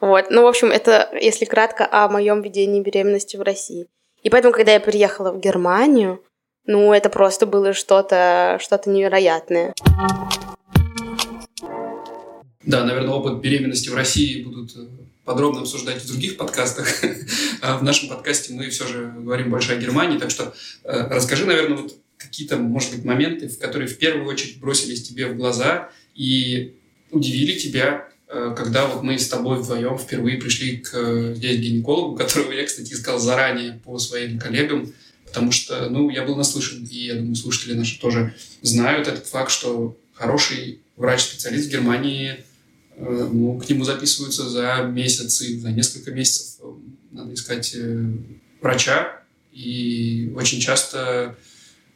Вот, 0.00 0.30
ну, 0.30 0.44
в 0.44 0.46
общем, 0.46 0.68
это, 0.68 1.10
если 1.20 1.44
кратко, 1.44 1.86
о 1.90 2.08
моем 2.08 2.40
ведении 2.40 2.80
беременности 2.80 3.36
в 3.36 3.42
России. 3.42 3.86
И 4.22 4.30
поэтому, 4.30 4.54
когда 4.54 4.72
я 4.72 4.80
приехала 4.80 5.30
в 5.30 5.38
Германию, 5.38 6.24
ну, 6.64 6.94
это 6.94 7.10
просто 7.10 7.44
было 7.44 7.74
что-то 7.74 8.56
что 8.60 8.80
невероятное. 8.86 9.74
Да, 12.64 12.84
наверное, 12.84 13.14
опыт 13.14 13.40
беременности 13.40 13.90
в 13.90 13.94
России 13.94 14.42
будут 14.42 14.76
э, 14.76 14.80
подробно 15.24 15.60
обсуждать 15.62 16.02
в 16.02 16.06
других 16.06 16.36
подкастах. 16.36 16.88
а 17.60 17.78
в 17.78 17.82
нашем 17.82 18.08
подкасте 18.08 18.52
мы 18.52 18.70
все 18.70 18.86
же 18.86 19.12
говорим 19.18 19.50
больше 19.50 19.72
о 19.72 19.76
Германии, 19.76 20.18
так 20.18 20.30
что 20.30 20.54
э, 20.84 21.08
расскажи, 21.08 21.46
наверное, 21.46 21.78
вот 21.78 21.96
какие-то, 22.16 22.56
может 22.56 22.92
быть, 22.94 23.04
моменты, 23.04 23.48
в 23.48 23.58
которые 23.58 23.88
в 23.88 23.98
первую 23.98 24.26
очередь 24.26 24.60
бросились 24.60 25.02
тебе 25.02 25.26
в 25.26 25.36
глаза 25.36 25.90
и 26.14 26.74
удивили 27.10 27.58
тебя, 27.58 28.08
э, 28.28 28.54
когда 28.56 28.86
вот 28.86 29.02
мы 29.02 29.18
с 29.18 29.28
тобой 29.28 29.58
вдвоем 29.58 29.98
впервые 29.98 30.38
пришли 30.38 30.78
к 30.78 30.94
э, 30.94 31.34
гинекологу, 31.36 32.16
которого 32.22 32.52
я, 32.52 32.64
кстати, 32.64 32.92
искал 32.92 33.18
заранее 33.18 33.80
по 33.84 33.98
своим 33.98 34.38
коллегам, 34.38 34.92
потому 35.26 35.52
что, 35.52 35.88
ну, 35.88 36.10
я 36.10 36.24
был 36.24 36.36
наслышан, 36.36 36.84
и 36.84 37.06
я 37.06 37.14
думаю, 37.14 37.36
слушатели 37.36 37.74
наши 37.74 38.00
тоже 38.00 38.34
знают 38.62 39.08
этот 39.08 39.26
факт, 39.26 39.50
что 39.50 39.96
хороший 40.12 40.80
врач-специалист 40.96 41.68
в 41.68 41.72
Германии 41.72 42.44
ну, 43.00 43.58
к 43.58 43.68
нему 43.68 43.84
записываются 43.84 44.48
за 44.48 44.82
месяцы, 44.92 45.58
за 45.58 45.70
несколько 45.72 46.12
месяцев. 46.12 46.60
Э, 46.60 46.72
надо 47.12 47.34
искать 47.34 47.72
э, 47.74 48.04
врача, 48.60 49.22
и 49.52 50.32
очень 50.36 50.60
часто 50.60 51.36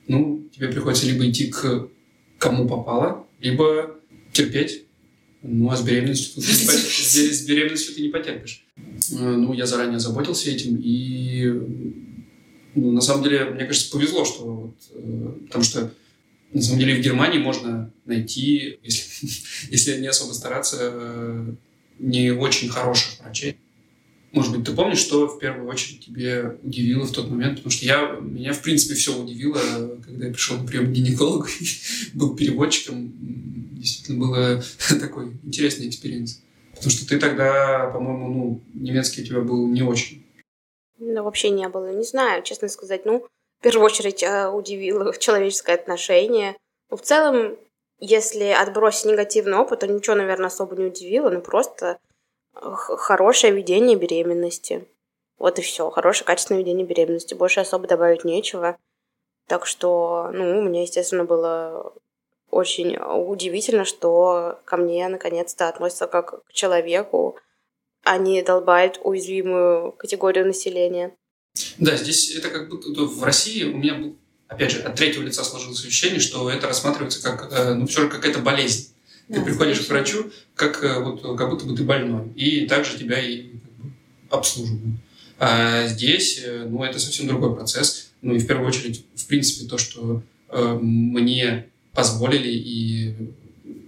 ну, 0.08 0.49
тебе 0.54 0.68
приходится 0.68 1.06
либо 1.06 1.28
идти 1.28 1.49
к 1.49 1.88
кому 2.38 2.66
попало, 2.68 3.26
либо 3.40 3.96
терпеть. 4.32 4.84
Ну, 5.42 5.70
а 5.70 5.76
с 5.76 5.82
беременностью, 5.82 6.42
ты 6.42 6.49
не, 6.49 6.54
с 7.32 7.46
беременностью 7.46 7.94
ты 7.94 8.00
не 8.00 8.08
потерпишь. 8.08 8.64
Ну, 9.11 9.52
я 9.52 9.66
заранее 9.66 10.00
заботился 10.00 10.50
этим, 10.50 10.80
и 10.82 11.44
ну, 12.75 12.92
на 12.92 13.02
самом 13.02 13.25
деле, 13.25 13.44
мне 13.44 13.66
кажется, 13.66 13.90
повезло, 13.90 14.25
что 14.25 14.44
вот, 14.44 15.46
потому 15.46 15.64
что 15.64 15.92
на 16.54 16.62
самом 16.62 16.78
деле 16.78 16.94
в 16.94 17.00
Германии 17.00 17.38
можно 17.38 17.92
найти, 18.04 18.78
если, 18.82 19.28
если 19.70 20.00
не 20.00 20.06
особо 20.06 20.32
стараться, 20.32 20.76
э, 20.80 21.54
не 21.99 22.30
очень 22.30 22.68
хороших 22.68 23.20
врачей. 23.20 23.58
Может 24.30 24.56
быть, 24.56 24.64
ты 24.64 24.73
помнишь, 24.73 24.99
что 24.99 25.28
в 25.28 25.38
первую 25.38 25.68
очередь 25.68 26.04
тебе 26.06 26.58
удивило 26.62 27.04
в 27.04 27.12
тот 27.12 27.30
момент? 27.30 27.56
Потому 27.56 27.70
что 27.70 27.84
я, 27.84 28.18
меня, 28.20 28.52
в 28.52 28.62
принципе, 28.62 28.94
все 28.94 29.16
удивило, 29.16 29.61
когда 30.04 30.26
я 30.26 30.32
пришел 30.32 30.56
на 30.56 30.66
прием 30.66 30.87
к 30.87 30.92
гинекологу 30.92 31.46
и 31.61 31.66
был 32.16 32.34
переводчиком. 32.34 33.12
Действительно, 33.73 34.18
было 34.18 34.62
такой 35.00 35.37
интересный 35.44 35.88
experience. 35.88 36.40
Потому 36.70 36.90
что 36.90 37.06
ты 37.06 37.18
тогда, 37.18 37.90
по-моему, 37.92 38.28
ну, 38.28 38.61
немецкий 38.75 39.23
у 39.23 39.25
тебя 39.25 39.40
был 39.40 39.68
не 39.68 39.82
очень. 39.82 40.25
Ну, 40.99 41.23
вообще 41.23 41.50
не 41.50 41.68
было. 41.68 41.96
Не 41.96 42.04
знаю, 42.04 42.42
честно 42.42 42.68
сказать. 42.68 43.04
Ну, 43.04 43.26
первую 43.64 43.87
очередь 43.87 44.23
э, 44.23 44.49
удивило 44.49 45.16
человеческое 45.16 45.75
отношение. 45.75 46.56
Но 46.90 46.99
в 46.99 47.00
целом, 47.02 47.56
если 47.99 48.44
отбросить 48.44 49.06
негативный 49.06 49.56
опыт, 49.56 49.80
то 49.80 49.87
ничего, 49.87 50.16
наверное, 50.16 50.49
особо 50.49 50.76
не 50.76 50.85
удивило, 50.85 51.30
ну 51.30 51.40
просто 51.40 51.97
э, 52.54 52.59
хорошее 52.61 53.54
ведение 53.54 53.97
беременности. 53.97 54.87
Вот 55.38 55.59
и 55.59 55.62
все. 55.62 55.90
Хорошее, 55.90 56.26
качественное 56.26 56.61
ведение 56.61 56.87
беременности. 56.87 57.35
Больше 57.35 57.61
особо 57.61 57.88
добавить 57.88 58.25
нечего. 58.25 58.76
Так 59.49 59.66
что, 59.66 60.30
ну, 60.33 60.61
мне, 60.61 60.83
естественно, 60.83 61.25
было 61.25 61.92
очень 62.50 62.97
удивительно, 62.97 63.85
что 63.85 64.59
ко 64.64 64.76
мне 64.76 65.09
наконец-то 65.09 65.68
относятся 65.68 66.06
как 66.06 66.44
к 66.44 66.52
человеку, 66.52 67.37
а 68.04 68.18
не 68.18 68.42
долбают 68.42 69.00
уязвимую 69.02 69.92
категорию 69.92 70.47
населения. 70.47 71.16
Да, 71.78 71.96
здесь 71.96 72.34
это 72.34 72.50
как 72.50 72.68
будто 72.68 72.88
в 73.04 73.23
России 73.23 73.64
у 73.64 73.76
меня 73.76 73.94
был, 73.94 74.16
опять 74.49 74.73
же, 74.73 74.80
от 74.80 74.94
третьего 74.96 75.23
лица 75.23 75.44
сложилось 75.44 75.84
ощущение, 75.84 76.20
что 76.20 76.50
это 76.50 76.66
рассматривается 76.66 77.23
как, 77.23 77.52
э, 77.52 77.75
ну, 77.75 77.87
все 77.87 78.02
же 78.02 78.08
какая-то 78.08 78.40
болезнь. 78.40 78.88
Ты 79.28 79.37
да, 79.37 79.42
приходишь 79.42 79.80
к 79.80 79.88
врачу, 79.88 80.30
как, 80.54 80.82
э, 80.82 81.00
вот, 81.00 81.37
как 81.37 81.50
будто 81.50 81.64
бы 81.66 81.76
ты 81.76 81.84
больной, 81.84 82.32
и 82.34 82.66
также 82.66 82.99
тебя 82.99 83.20
и 83.20 83.52
обслуживают. 84.30 84.99
А 85.38 85.87
здесь, 85.87 86.40
э, 86.44 86.66
ну, 86.68 86.82
это 86.82 86.99
совсем 86.99 87.26
другой 87.26 87.54
процесс. 87.54 88.12
Ну, 88.23 88.34
и 88.34 88.38
в 88.38 88.46
первую 88.46 88.68
очередь, 88.68 89.04
в 89.14 89.26
принципе, 89.26 89.68
то, 89.68 89.78
что 89.78 90.23
э, 90.49 90.78
мне 90.80 91.66
позволили, 91.92 92.50
и 92.50 93.14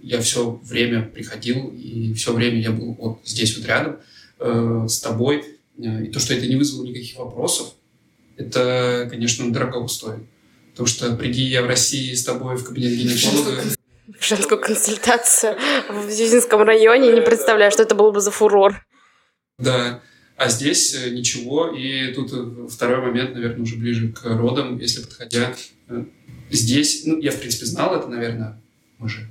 я 0.03 0.21
все 0.21 0.59
время 0.63 1.03
приходил, 1.03 1.69
и 1.69 2.13
все 2.13 2.33
время 2.33 2.61
я 2.61 2.71
был 2.71 2.93
вот 2.93 3.19
здесь 3.25 3.57
вот 3.57 3.67
рядом 3.67 3.97
э, 4.39 4.85
с 4.87 4.99
тобой, 4.99 5.56
и 5.77 6.07
то, 6.07 6.19
что 6.19 6.33
это 6.33 6.47
не 6.47 6.55
вызвало 6.55 6.85
никаких 6.85 7.17
вопросов, 7.17 7.73
это, 8.35 9.07
конечно, 9.09 9.51
дорого 9.51 9.87
стоит. 9.87 10.23
Потому 10.71 10.87
что 10.87 11.15
приди 11.15 11.43
я 11.43 11.63
в 11.63 11.67
России 11.67 12.13
с 12.13 12.23
тобой 12.23 12.55
в 12.55 12.63
кабинет 12.63 12.93
гинеколога... 12.93 13.63
Женскую 14.19 14.59
консультацию 14.61 15.57
в 15.89 16.09
Зюзинском 16.09 16.61
районе, 16.61 17.11
не 17.11 17.21
представляю, 17.21 17.71
что 17.71 17.83
это 17.83 17.93
было 17.93 18.11
бы 18.11 18.21
за 18.21 18.31
фурор. 18.31 18.85
Да, 19.59 20.01
а 20.37 20.49
здесь 20.49 20.93
э, 20.93 21.09
ничего. 21.09 21.67
И 21.69 22.13
тут 22.13 22.31
э, 22.31 22.67
второй 22.69 23.01
момент, 23.01 23.33
наверное, 23.33 23.61
уже 23.61 23.75
ближе 23.75 24.13
к 24.13 24.23
родам, 24.23 24.77
если 24.77 25.01
подходя. 25.01 25.55
Здесь, 26.49 27.03
ну, 27.05 27.19
я, 27.19 27.31
в 27.31 27.39
принципе, 27.39 27.65
знал 27.65 27.95
это, 27.95 28.07
наверное, 28.07 28.61
мы 28.99 29.09
же 29.09 29.27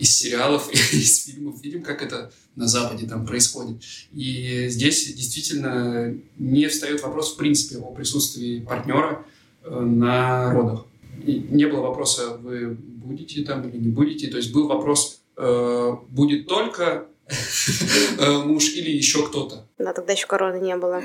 из 0.00 0.16
сериалов, 0.16 0.72
из 0.92 1.24
фильмов 1.24 1.62
видим, 1.62 1.82
как 1.82 2.02
это 2.02 2.32
на 2.56 2.66
Западе 2.66 3.06
там 3.06 3.26
происходит. 3.26 3.82
И 4.12 4.66
здесь 4.68 5.14
действительно 5.14 6.16
не 6.38 6.66
встает 6.68 7.02
вопрос 7.02 7.34
в 7.34 7.36
принципе 7.36 7.78
о 7.78 7.92
присутствии 7.92 8.60
партнера 8.60 9.24
э, 9.62 9.78
на 9.78 10.52
родах. 10.52 10.86
И 11.24 11.46
не 11.50 11.66
было 11.66 11.82
вопроса, 11.82 12.38
вы 12.38 12.70
будете 12.70 13.44
там 13.44 13.68
или 13.68 13.76
не 13.76 13.88
будете. 13.88 14.28
То 14.28 14.38
есть 14.38 14.52
был 14.52 14.68
вопрос, 14.68 15.20
э, 15.36 15.92
будет 16.08 16.48
только 16.48 17.06
э, 18.18 18.38
муж 18.44 18.72
или 18.74 18.90
еще 18.90 19.26
кто-то. 19.26 19.66
Да, 19.78 19.92
тогда 19.92 20.14
еще 20.14 20.26
короны 20.26 20.64
не 20.64 20.76
было. 20.76 21.02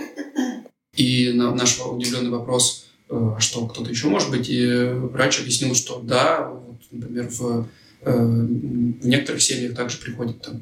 И 0.96 1.34
на 1.34 1.54
наш 1.54 1.82
удивленный 1.82 2.30
вопрос, 2.30 2.86
а 3.10 3.38
что 3.40 3.68
кто-то 3.68 3.90
еще 3.90 4.08
может 4.08 4.30
быть, 4.30 4.50
и 4.50 4.66
врач 4.94 5.42
объяснил, 5.42 5.76
что 5.76 6.00
да, 6.00 6.50
вот, 6.50 6.78
например, 6.92 7.28
в, 7.28 7.68
в 8.12 9.08
некоторых 9.08 9.42
семьях 9.42 9.76
также 9.76 9.98
приходит 9.98 10.42
там 10.42 10.62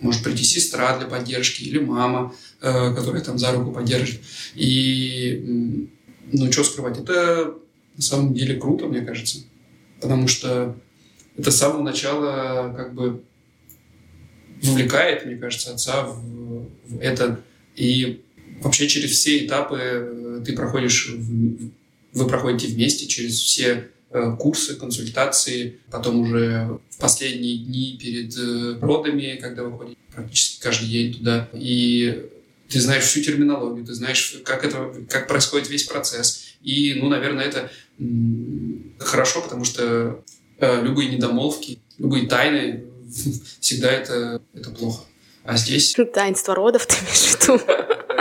может 0.00 0.22
прийти 0.22 0.44
сестра 0.44 0.98
для 0.98 1.06
поддержки 1.06 1.62
или 1.62 1.78
мама, 1.78 2.34
э, 2.60 2.94
которая 2.94 3.22
там 3.22 3.38
за 3.38 3.52
руку 3.52 3.72
поддержит. 3.72 4.20
И, 4.54 5.88
ну, 6.32 6.52
что 6.52 6.64
скрывать, 6.64 6.98
это 6.98 7.54
на 7.96 8.02
самом 8.02 8.34
деле 8.34 8.56
круто, 8.56 8.86
мне 8.86 9.00
кажется. 9.00 9.38
Потому 10.00 10.28
что 10.28 10.76
это 11.36 11.50
с 11.50 11.56
самого 11.56 11.82
начала 11.82 12.74
как 12.76 12.94
бы 12.94 13.22
вовлекает, 14.62 15.24
мне 15.24 15.36
кажется, 15.36 15.72
отца 15.72 16.02
в, 16.02 16.66
в 16.88 17.00
это. 17.00 17.40
И 17.74 18.22
вообще 18.60 18.88
через 18.88 19.10
все 19.12 19.46
этапы 19.46 19.78
э, 19.80 20.42
ты 20.44 20.52
проходишь, 20.54 21.14
вы 22.12 22.26
проходите 22.26 22.72
вместе 22.72 23.06
через 23.06 23.38
все 23.38 23.88
Э, 23.88 23.95
курсы, 24.38 24.76
консультации, 24.76 25.78
потом 25.90 26.20
уже 26.20 26.78
в 26.90 26.98
последние 26.98 27.58
дни 27.58 27.98
перед 28.00 28.36
э, 28.36 28.78
родами, 28.80 29.38
когда 29.40 29.64
вы 29.64 29.76
ходите 29.76 29.98
практически 30.14 30.62
каждый 30.62 30.88
день 30.88 31.14
туда. 31.14 31.48
И 31.52 32.28
ты 32.68 32.80
знаешь 32.80 33.04
всю 33.04 33.22
терминологию, 33.22 33.84
ты 33.84 33.94
знаешь, 33.94 34.40
как, 34.44 34.64
это, 34.64 34.92
как 35.08 35.28
происходит 35.28 35.68
весь 35.68 35.84
процесс. 35.84 36.44
И, 36.62 36.94
ну, 36.94 37.08
наверное, 37.08 37.44
это 37.44 37.70
хорошо, 38.98 39.42
потому 39.42 39.64
что 39.64 40.24
э, 40.58 40.82
любые 40.82 41.10
недомолвки, 41.10 41.78
любые 41.98 42.26
тайны, 42.26 42.84
всегда 43.60 43.90
это, 43.90 44.40
это 44.54 44.70
плохо. 44.70 45.04
А 45.44 45.56
здесь... 45.56 45.94
Таинство 46.12 46.54
родов, 46.54 46.86
ты 46.86 46.96
имеешь 46.96 47.18
в 47.18 47.42
виду? 47.42 47.60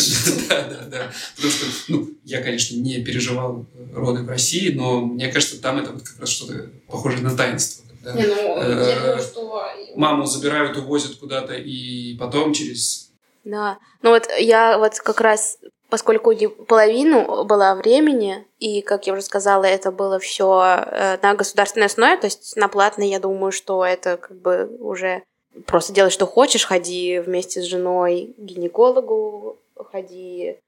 Да, 0.48 0.62
да, 0.64 0.84
да. 0.90 1.12
Потому 1.36 1.52
что, 1.52 1.66
ну, 1.88 2.08
я, 2.24 2.42
конечно, 2.42 2.76
не 2.76 3.02
переживал 3.02 3.66
роды 3.94 4.22
в 4.22 4.28
России, 4.28 4.72
но 4.72 5.00
мне 5.00 5.28
кажется, 5.28 5.60
там 5.60 5.78
это 5.78 5.92
вот 5.92 6.02
как 6.02 6.20
раз 6.20 6.28
что-то 6.28 6.70
похоже 6.88 7.22
на 7.22 7.36
таинство. 7.36 7.84
Не, 8.14 8.26
ну, 8.26 8.56
я 8.56 8.62
э, 8.62 9.00
думаю, 9.00 9.18
что... 9.20 9.62
Маму 9.94 10.26
забирают, 10.26 10.76
увозят 10.76 11.16
куда-то, 11.16 11.54
и 11.54 12.16
потом 12.16 12.52
через... 12.52 13.10
Да, 13.44 13.78
ну 14.02 14.10
вот 14.10 14.28
я 14.38 14.78
вот 14.78 14.98
как 14.98 15.20
раз 15.20 15.58
поскольку 15.90 16.32
половину 16.66 17.44
было 17.44 17.74
времени, 17.74 18.46
и, 18.58 18.80
как 18.80 19.06
я 19.06 19.12
уже 19.12 19.22
сказала, 19.22 19.64
это 19.64 19.90
было 19.90 20.18
все 20.18 20.84
э, 20.86 21.18
на 21.20 21.34
государственной 21.34 21.86
основе, 21.86 22.16
то 22.16 22.26
есть 22.26 22.56
на 22.56 22.68
платной, 22.68 23.08
я 23.08 23.18
думаю, 23.18 23.50
что 23.52 23.84
это 23.84 24.16
как 24.16 24.40
бы 24.40 24.70
уже 24.78 25.22
просто 25.66 25.92
делай, 25.92 26.10
что 26.10 26.26
хочешь, 26.26 26.64
ходи 26.64 27.18
вместе 27.18 27.60
с 27.60 27.64
женой 27.64 28.34
к 28.38 28.40
гинекологу, 28.40 29.58
ходи 29.84 30.58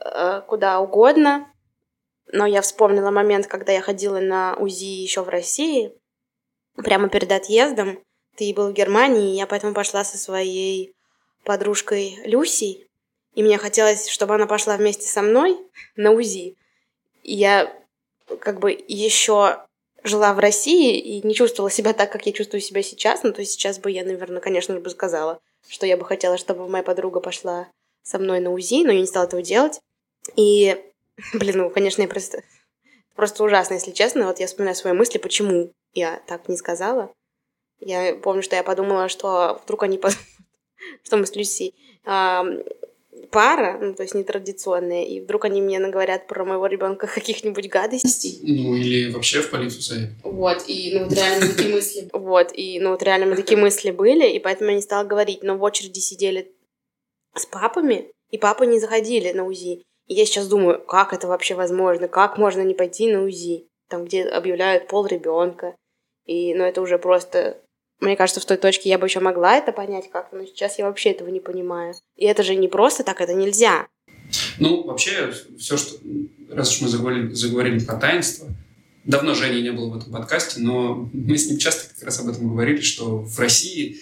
э, 0.00 0.40
куда 0.46 0.80
угодно. 0.80 1.52
Но 2.26 2.46
я 2.46 2.62
вспомнила 2.62 3.10
момент, 3.10 3.46
когда 3.46 3.72
я 3.72 3.80
ходила 3.80 4.20
на 4.20 4.56
УЗИ 4.56 4.84
еще 4.84 5.22
в 5.22 5.28
России, 5.28 5.92
прямо 6.76 7.08
перед 7.08 7.30
отъездом. 7.32 8.02
Ты 8.36 8.52
был 8.54 8.70
в 8.70 8.72
Германии, 8.72 9.32
и 9.32 9.36
я 9.36 9.46
поэтому 9.46 9.74
пошла 9.74 10.04
со 10.04 10.16
своей 10.16 10.94
подружкой 11.44 12.18
Люсей, 12.24 12.86
и 13.34 13.42
мне 13.42 13.58
хотелось, 13.58 14.08
чтобы 14.08 14.34
она 14.34 14.46
пошла 14.46 14.76
вместе 14.76 15.06
со 15.06 15.22
мной 15.22 15.58
на 15.96 16.12
УЗИ. 16.12 16.56
И 17.22 17.34
я 17.34 17.74
как 18.40 18.60
бы 18.60 18.72
еще 18.88 19.64
жила 20.04 20.34
в 20.34 20.38
России 20.38 20.98
и 20.98 21.26
не 21.26 21.34
чувствовала 21.34 21.70
себя 21.70 21.92
так, 21.92 22.10
как 22.10 22.26
я 22.26 22.32
чувствую 22.32 22.60
себя 22.60 22.82
сейчас. 22.82 23.22
Ну, 23.22 23.32
то 23.32 23.40
есть 23.40 23.52
сейчас 23.52 23.78
бы 23.78 23.90
я, 23.90 24.04
наверное, 24.04 24.40
конечно 24.40 24.78
бы 24.78 24.90
сказала, 24.90 25.40
что 25.68 25.86
я 25.86 25.96
бы 25.96 26.04
хотела, 26.04 26.36
чтобы 26.36 26.68
моя 26.68 26.84
подруга 26.84 27.20
пошла 27.20 27.68
со 28.02 28.18
мной 28.18 28.40
на 28.40 28.50
УЗИ, 28.52 28.84
но 28.84 28.92
я 28.92 29.00
не 29.00 29.06
стала 29.06 29.24
этого 29.24 29.42
делать. 29.42 29.80
И, 30.36 30.76
блин, 31.34 31.58
ну, 31.58 31.70
конечно, 31.70 32.02
я 32.02 32.08
просто... 32.08 32.42
Просто 33.14 33.44
ужасно, 33.44 33.74
если 33.74 33.90
честно. 33.90 34.26
Вот 34.26 34.40
я 34.40 34.46
вспоминаю 34.46 34.74
свои 34.74 34.94
мысли, 34.94 35.18
почему 35.18 35.70
я 35.92 36.22
так 36.26 36.48
не 36.48 36.56
сказала. 36.56 37.12
Я 37.78 38.14
помню, 38.14 38.42
что 38.42 38.56
я 38.56 38.62
подумала, 38.62 39.08
что 39.08 39.60
вдруг 39.64 39.82
они 39.82 39.98
подумают, 39.98 40.26
что 41.04 41.18
мы 41.18 41.26
с 41.26 41.36
Люси 41.36 41.74
пара, 43.30 43.78
ну, 43.80 43.94
то 43.94 44.02
есть 44.02 44.14
нетрадиционная, 44.14 45.04
и 45.04 45.20
вдруг 45.20 45.44
они 45.44 45.60
мне 45.60 45.78
наговорят 45.78 46.26
про 46.26 46.44
моего 46.44 46.66
ребенка 46.66 47.06
каких-нибудь 47.06 47.68
гадостей. 47.68 48.38
Ну, 48.42 48.74
или 48.74 49.10
вообще 49.10 49.40
в 49.40 49.50
полицию 49.50 49.82
заявят. 49.82 50.10
Вот, 50.22 50.64
и 50.66 50.92
ну 50.94 51.04
вот 51.04 51.12
реально 51.12 51.48
такие 51.48 51.74
мысли. 51.74 52.08
Вот, 52.12 52.52
и 52.54 52.78
ну 52.80 52.90
вот 52.90 53.02
реально 53.02 53.34
такие 53.34 53.58
мысли 53.58 53.90
были, 53.90 54.30
и 54.30 54.38
поэтому 54.38 54.70
я 54.70 54.76
не 54.76 54.82
стала 54.82 55.04
говорить, 55.04 55.42
но 55.42 55.56
в 55.56 55.62
очереди 55.62 55.98
сидели 55.98 56.52
с 57.34 57.46
папами, 57.46 58.10
и 58.30 58.38
папы 58.38 58.66
не 58.66 58.78
заходили 58.78 59.32
на 59.32 59.46
УЗИ. 59.46 59.82
И 60.08 60.14
я 60.14 60.26
сейчас 60.26 60.48
думаю, 60.48 60.80
как 60.80 61.12
это 61.12 61.26
вообще 61.26 61.54
возможно, 61.54 62.08
как 62.08 62.38
можно 62.38 62.62
не 62.62 62.74
пойти 62.74 63.12
на 63.12 63.22
УЗИ, 63.24 63.68
там, 63.88 64.04
где 64.04 64.24
объявляют 64.24 64.88
пол 64.88 65.06
ребенка. 65.06 65.74
И, 66.26 66.54
ну, 66.54 66.64
это 66.64 66.80
уже 66.80 66.98
просто 66.98 67.62
мне 68.02 68.16
кажется, 68.16 68.40
в 68.40 68.44
той 68.44 68.56
точке 68.56 68.88
я 68.88 68.98
бы 68.98 69.06
еще 69.06 69.20
могла 69.20 69.56
это 69.56 69.70
понять 69.70 70.10
как-то, 70.10 70.36
но 70.36 70.44
сейчас 70.44 70.76
я 70.76 70.86
вообще 70.86 71.12
этого 71.12 71.28
не 71.28 71.38
понимаю. 71.38 71.94
И 72.16 72.24
это 72.24 72.42
же 72.42 72.56
не 72.56 72.66
просто 72.66 73.04
так, 73.04 73.20
это 73.20 73.32
нельзя. 73.32 73.86
Ну, 74.58 74.82
вообще, 74.82 75.32
все, 75.56 75.76
что... 75.76 75.98
Раз 76.50 76.72
уж 76.72 76.82
мы 76.82 76.88
заговорили, 76.88 77.32
заговорили 77.32 77.78
про 77.78 77.96
таинство, 77.96 78.48
давно 79.04 79.34
Жени 79.34 79.62
не 79.62 79.70
было 79.70 79.88
в 79.88 79.96
этом 79.96 80.12
подкасте, 80.12 80.60
но 80.60 81.08
мы 81.12 81.38
с 81.38 81.48
ним 81.48 81.58
часто 81.58 81.94
как 81.94 82.02
раз 82.02 82.18
об 82.18 82.28
этом 82.28 82.48
говорили, 82.48 82.80
что 82.80 83.18
в 83.18 83.38
России, 83.38 84.00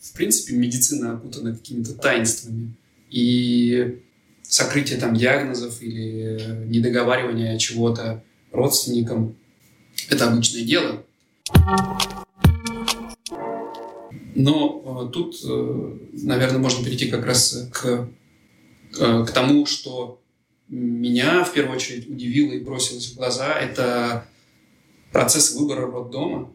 в 0.00 0.14
принципе, 0.14 0.56
медицина 0.56 1.12
окутана 1.12 1.54
какими-то 1.54 1.94
таинствами. 1.94 2.74
И 3.12 4.00
сокрытие 4.42 4.98
там 4.98 5.14
диагнозов 5.14 5.82
или 5.82 6.66
недоговаривание 6.66 7.58
чего-то 7.58 8.24
родственникам– 8.50 9.36
это 10.08 10.28
обычное 10.28 10.64
дело. 10.64 11.04
Но 14.34 15.06
э, 15.08 15.12
тут, 15.12 15.36
э, 15.44 15.98
наверное, 16.12 16.58
можно 16.58 16.84
перейти 16.84 17.10
как 17.10 17.26
раз 17.26 17.68
к, 17.70 18.08
к 18.92 19.30
тому, 19.30 19.66
что 19.66 20.22
меня 20.68 21.44
в 21.44 21.52
первую 21.52 21.76
очередь 21.76 22.08
удивило 22.08 22.52
и 22.52 22.60
бросилось 22.60 23.12
в 23.12 23.16
глаза, 23.16 23.58
это 23.58 24.26
процесс 25.12 25.54
выбора 25.54 25.86
роддома. 25.86 26.54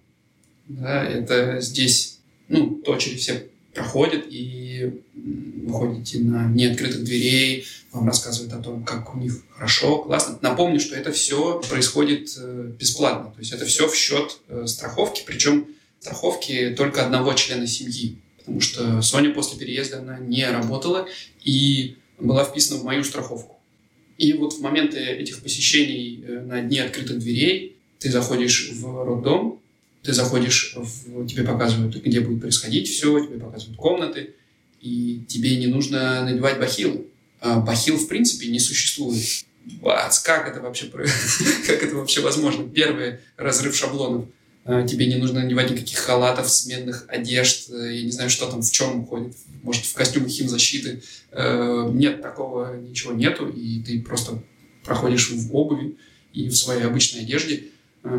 Да, 0.67 1.03
это 1.03 1.61
здесь, 1.61 2.19
ну, 2.49 2.81
то, 2.83 2.97
через 2.97 3.19
все 3.19 3.49
проходят, 3.77 4.25
и 4.29 5.01
вы 5.13 5.73
ходите 5.73 6.19
на 6.19 6.47
неоткрытых 6.47 7.03
дверей, 7.03 7.65
вам 7.91 8.07
рассказывают 8.07 8.53
о 8.53 8.57
том, 8.57 8.83
как 8.83 9.13
у 9.15 9.19
них 9.19 9.43
хорошо, 9.51 9.99
классно. 9.99 10.39
Напомню, 10.41 10.79
что 10.79 10.95
это 10.95 11.11
все 11.11 11.61
происходит 11.69 12.29
э, 12.37 12.71
бесплатно, 12.77 13.31
то 13.31 13.39
есть 13.39 13.53
это 13.53 13.65
все 13.65 13.87
в 13.87 13.95
счет 13.95 14.37
страховки, 14.65 15.23
причем 15.25 15.67
страховки 15.99 16.73
только 16.77 17.05
одного 17.05 17.33
члена 17.33 17.67
семьи, 17.67 18.17
потому 18.37 18.61
что 18.61 19.01
Соня 19.01 19.33
после 19.33 19.59
переезда 19.59 19.99
она 19.99 20.19
не 20.19 20.45
работала 20.49 21.07
и 21.43 21.97
была 22.19 22.43
вписана 22.43 22.79
в 22.79 22.83
мою 22.83 23.03
страховку. 23.03 23.57
И 24.17 24.33
вот 24.33 24.53
в 24.53 24.61
моменты 24.61 24.97
этих 24.97 25.43
посещений 25.43 26.23
э, 26.25 26.41
на 26.41 26.61
дне 26.61 26.83
открытых 26.83 27.19
дверей 27.19 27.77
ты 27.99 28.11
заходишь 28.11 28.71
в 28.73 29.03
роддом, 29.03 29.61
ты 30.07 30.13
заходишь, 30.13 30.73
в, 30.77 31.27
тебе 31.27 31.43
показывают, 31.43 31.93
где 31.97 32.21
будет 32.21 32.39
происходить 32.39 32.87
все, 32.87 33.25
тебе 33.25 33.39
показывают 33.39 33.77
комнаты, 33.77 34.35
и 34.79 35.25
тебе 35.27 35.57
не 35.57 35.67
нужно 35.67 36.23
надевать 36.23 36.59
бахилы. 36.59 37.07
А 37.41 37.59
бахил, 37.59 37.97
в 37.97 38.07
принципе, 38.07 38.47
не 38.47 38.61
существует. 38.61 39.21
Бац, 39.81 40.19
как 40.19 40.47
это 40.47 40.61
вообще, 40.61 40.85
как 41.67 41.83
это 41.83 41.93
вообще 41.97 42.21
возможно? 42.21 42.69
Первый 42.69 43.17
разрыв 43.35 43.75
шаблонов. 43.75 44.29
А, 44.63 44.87
тебе 44.87 45.07
не 45.07 45.15
нужно 45.15 45.41
надевать 45.41 45.71
никаких 45.71 45.97
халатов, 45.97 46.49
сменных 46.49 47.03
одежд, 47.09 47.67
я 47.67 48.01
не 48.01 48.11
знаю, 48.11 48.29
что 48.29 48.49
там, 48.49 48.61
в 48.61 48.71
чем 48.71 49.05
ходит, 49.05 49.35
может, 49.61 49.83
в 49.83 49.93
костюмах 49.93 50.29
химзащиты. 50.29 51.03
Э, 51.31 51.89
нет, 51.91 52.21
такого 52.21 52.77
ничего 52.77 53.11
нету, 53.11 53.49
и 53.49 53.81
ты 53.81 54.01
просто 54.01 54.41
проходишь 54.85 55.31
в 55.31 55.53
обуви 55.53 55.97
и 56.31 56.47
в 56.47 56.55
своей 56.55 56.83
обычной 56.83 57.23
одежде 57.23 57.65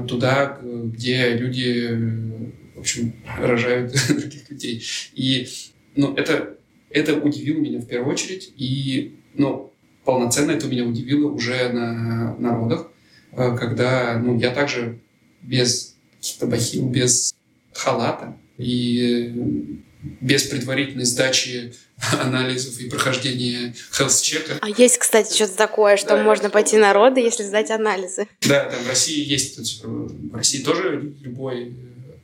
туда, 0.08 0.58
где 0.62 1.36
люди, 1.36 2.52
в 2.74 2.80
общем, 2.80 3.14
рожают 3.38 3.92
других 4.08 4.50
людей. 4.50 4.84
И, 5.14 5.48
ну, 5.96 6.14
это, 6.14 6.56
это 6.90 7.14
удивило 7.16 7.58
меня 7.58 7.80
в 7.80 7.86
первую 7.86 8.12
очередь, 8.12 8.52
и, 8.56 9.18
ну, 9.34 9.72
полноценно 10.04 10.52
это 10.52 10.68
меня 10.68 10.84
удивило 10.84 11.30
уже 11.30 11.68
на, 11.70 12.36
на 12.38 12.56
родах, 12.56 12.90
когда, 13.34 14.18
ну, 14.18 14.38
я 14.38 14.50
также 14.50 15.00
без 15.42 15.96
бахил 16.42 16.88
без 16.88 17.34
халата 17.72 18.36
и 18.56 19.82
без 20.20 20.44
предварительной 20.44 21.04
сдачи 21.04 21.74
анализов 22.20 22.78
и 22.80 22.88
прохождения 22.88 23.74
health-чека. 23.92 24.58
А 24.60 24.68
есть, 24.68 24.98
кстати, 24.98 25.34
что-то 25.34 25.56
такое, 25.56 25.96
что 25.96 26.16
да, 26.16 26.22
можно 26.22 26.50
пойти 26.50 26.76
на 26.76 26.92
роды, 26.92 27.20
если 27.20 27.42
сдать 27.42 27.70
анализы. 27.70 28.28
Да, 28.42 28.70
там 28.70 28.82
в 28.82 28.88
России 28.88 29.24
есть, 29.24 29.82
в 29.84 30.34
России 30.34 30.62
тоже 30.62 31.14
любой 31.20 31.76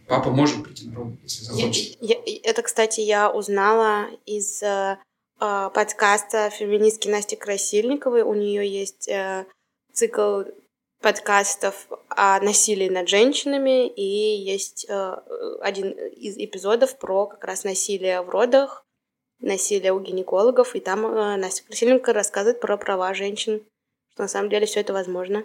папа 0.07 0.31
может 0.31 0.63
прийти 0.63 0.87
на 0.87 0.97
роды, 0.97 1.19
если 1.23 1.45
захочет. 1.45 1.97
Я, 2.01 2.17
я, 2.25 2.39
это, 2.45 2.63
кстати, 2.63 3.01
я 3.01 3.31
узнала 3.31 4.09
из 4.27 4.63
э, 4.63 4.99
э 5.41 5.71
подкаста 5.75 6.51
феминистки 6.51 7.09
Насти 7.09 7.37
Красильниковой. 7.37 8.23
У 8.23 8.35
нее 8.35 8.69
есть 8.69 9.09
э, 9.09 9.47
цикл 9.93 10.43
подкастов 11.05 11.87
о 12.09 12.41
насилии 12.41 12.89
над 12.89 13.11
женщинами, 13.11 13.87
и 13.89 14.43
есть 14.43 14.87
э, 14.89 15.15
один 15.61 15.91
из 15.91 16.39
эпизодов 16.39 16.99
про 16.99 17.27
как 17.27 17.45
раз 17.45 17.63
насилие 17.63 18.23
в 18.23 18.31
родах, 18.31 18.87
насилие 19.39 19.93
у 19.93 20.01
гинекологов, 20.01 20.75
и 20.75 20.81
там 20.81 21.05
э, 21.05 21.37
Настя 21.37 21.63
Красильенко 21.67 22.15
рассказывает 22.15 22.59
про 22.59 22.79
права 22.79 23.13
женщин, 23.13 23.61
что 24.15 24.23
на 24.23 24.29
самом 24.29 24.49
деле 24.49 24.65
все 24.65 24.81
это 24.81 24.95
возможно. 24.95 25.45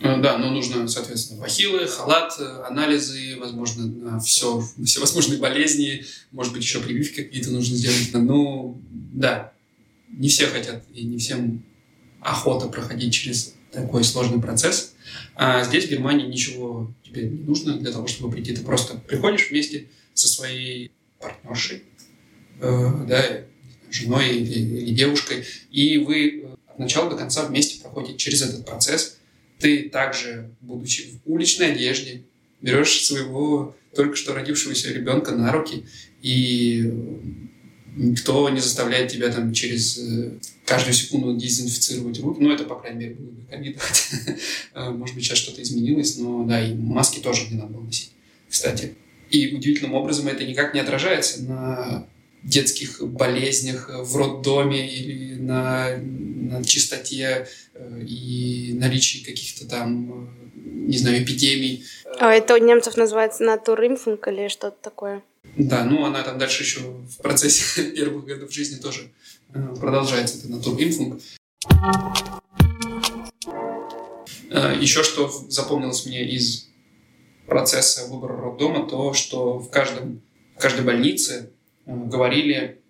Э, 0.00 0.20
да, 0.20 0.36
но 0.38 0.50
нужно, 0.50 0.88
соответственно, 0.88 1.42
бахилы, 1.42 1.86
халат, 1.86 2.36
анализы, 2.64 3.36
возможно, 3.38 4.18
все, 4.18 4.64
все 4.84 4.98
возможные 4.98 5.38
болезни, 5.38 6.04
может 6.32 6.52
быть, 6.52 6.64
еще 6.64 6.80
прививки 6.80 7.22
какие-то 7.22 7.52
нужно 7.52 7.76
сделать. 7.76 8.10
Ну, 8.14 8.80
да, 8.90 9.52
не 10.08 10.28
все 10.28 10.46
хотят 10.48 10.82
и 10.92 11.04
не 11.04 11.18
всем 11.18 11.62
охота 12.20 12.66
проходить 12.66 13.14
через 13.14 13.54
такой 13.72 14.04
сложный 14.04 14.40
процесс. 14.40 14.94
А 15.34 15.64
здесь 15.64 15.86
в 15.86 15.90
Германии 15.90 16.26
ничего 16.26 16.92
тебе 17.02 17.28
не 17.28 17.42
нужно 17.42 17.78
для 17.78 17.90
того, 17.90 18.06
чтобы 18.06 18.32
прийти. 18.32 18.54
Ты 18.54 18.62
просто 18.62 18.96
приходишь 18.96 19.50
вместе 19.50 19.88
со 20.14 20.28
своей 20.28 20.92
партнершей, 21.18 21.82
э, 22.60 22.90
да, 23.08 23.40
женой 23.90 24.36
или, 24.36 24.80
или 24.80 24.94
девушкой, 24.94 25.44
и 25.70 25.98
вы 25.98 26.46
от 26.68 26.78
начала 26.78 27.10
до 27.10 27.16
конца 27.16 27.46
вместе 27.46 27.80
проходите 27.80 28.18
через 28.18 28.42
этот 28.42 28.64
процесс. 28.64 29.18
Ты 29.58 29.88
также, 29.88 30.50
будучи 30.60 31.20
в 31.24 31.32
уличной 31.32 31.72
одежде, 31.72 32.22
берешь 32.60 33.04
своего 33.04 33.76
только 33.94 34.16
что 34.16 34.34
родившегося 34.34 34.92
ребенка 34.92 35.32
на 35.32 35.52
руки, 35.52 35.84
и 36.22 36.90
никто 37.94 38.48
не 38.48 38.60
заставляет 38.60 39.12
тебя 39.12 39.30
там 39.30 39.52
через 39.52 39.98
э, 39.98 40.32
каждую 40.72 40.94
секунду 40.94 41.36
дезинфицировать 41.36 42.18
руки. 42.20 42.40
Ну, 42.40 42.50
это, 42.50 42.64
по 42.64 42.76
крайней 42.76 43.00
мере, 43.00 43.14
было 43.14 43.30
бы 43.30 43.42
обидно. 43.50 43.82
Э, 44.74 44.88
может 44.88 45.14
быть, 45.14 45.24
сейчас 45.24 45.38
что-то 45.38 45.60
изменилось, 45.60 46.16
но 46.16 46.44
да, 46.44 46.66
и 46.66 46.72
маски 46.74 47.20
тоже 47.20 47.48
не 47.50 47.56
надо 47.56 47.74
было 47.74 47.82
носить, 47.82 48.12
кстати. 48.48 48.94
И 49.30 49.54
удивительным 49.54 49.92
образом 49.92 50.28
это 50.28 50.44
никак 50.44 50.72
не 50.72 50.80
отражается 50.80 51.42
на 51.42 52.06
детских 52.42 53.02
болезнях 53.06 53.90
в 53.92 54.16
роддоме 54.16 54.88
или 54.90 55.34
на, 55.34 55.98
на 55.98 56.64
чистоте 56.64 57.48
э, 57.74 58.04
и 58.08 58.72
наличии 58.74 59.22
каких-то 59.22 59.68
там, 59.68 60.34
не 60.54 60.96
знаю, 60.96 61.22
эпидемий. 61.22 61.84
А 62.18 62.32
это 62.32 62.54
у 62.54 62.56
немцев 62.56 62.96
называется 62.96 63.44
натуримфинг 63.44 64.26
или 64.28 64.48
что-то 64.48 64.76
такое? 64.80 65.22
Да, 65.56 65.84
ну 65.84 66.04
она 66.04 66.22
там 66.22 66.38
дальше 66.38 66.62
еще 66.62 66.80
в 66.80 67.18
процессе 67.18 67.90
первых 67.96 68.24
годов 68.24 68.52
жизни 68.52 68.80
тоже 68.80 69.02
э, 69.02 69.41
продолжается, 69.52 70.38
это 70.38 70.48
натуринфунг. 70.48 71.20
Э, 74.50 74.76
еще 74.80 75.02
что 75.02 75.28
запомнилось 75.48 76.06
мне 76.06 76.28
из 76.28 76.68
процесса 77.46 78.06
выбора 78.06 78.36
роддома, 78.36 78.88
то, 78.88 79.12
что 79.14 79.58
в, 79.58 79.70
каждом, 79.70 80.22
в 80.56 80.60
каждой 80.60 80.84
больнице 80.84 81.50
э, 81.86 81.94
говорили, 81.94 82.80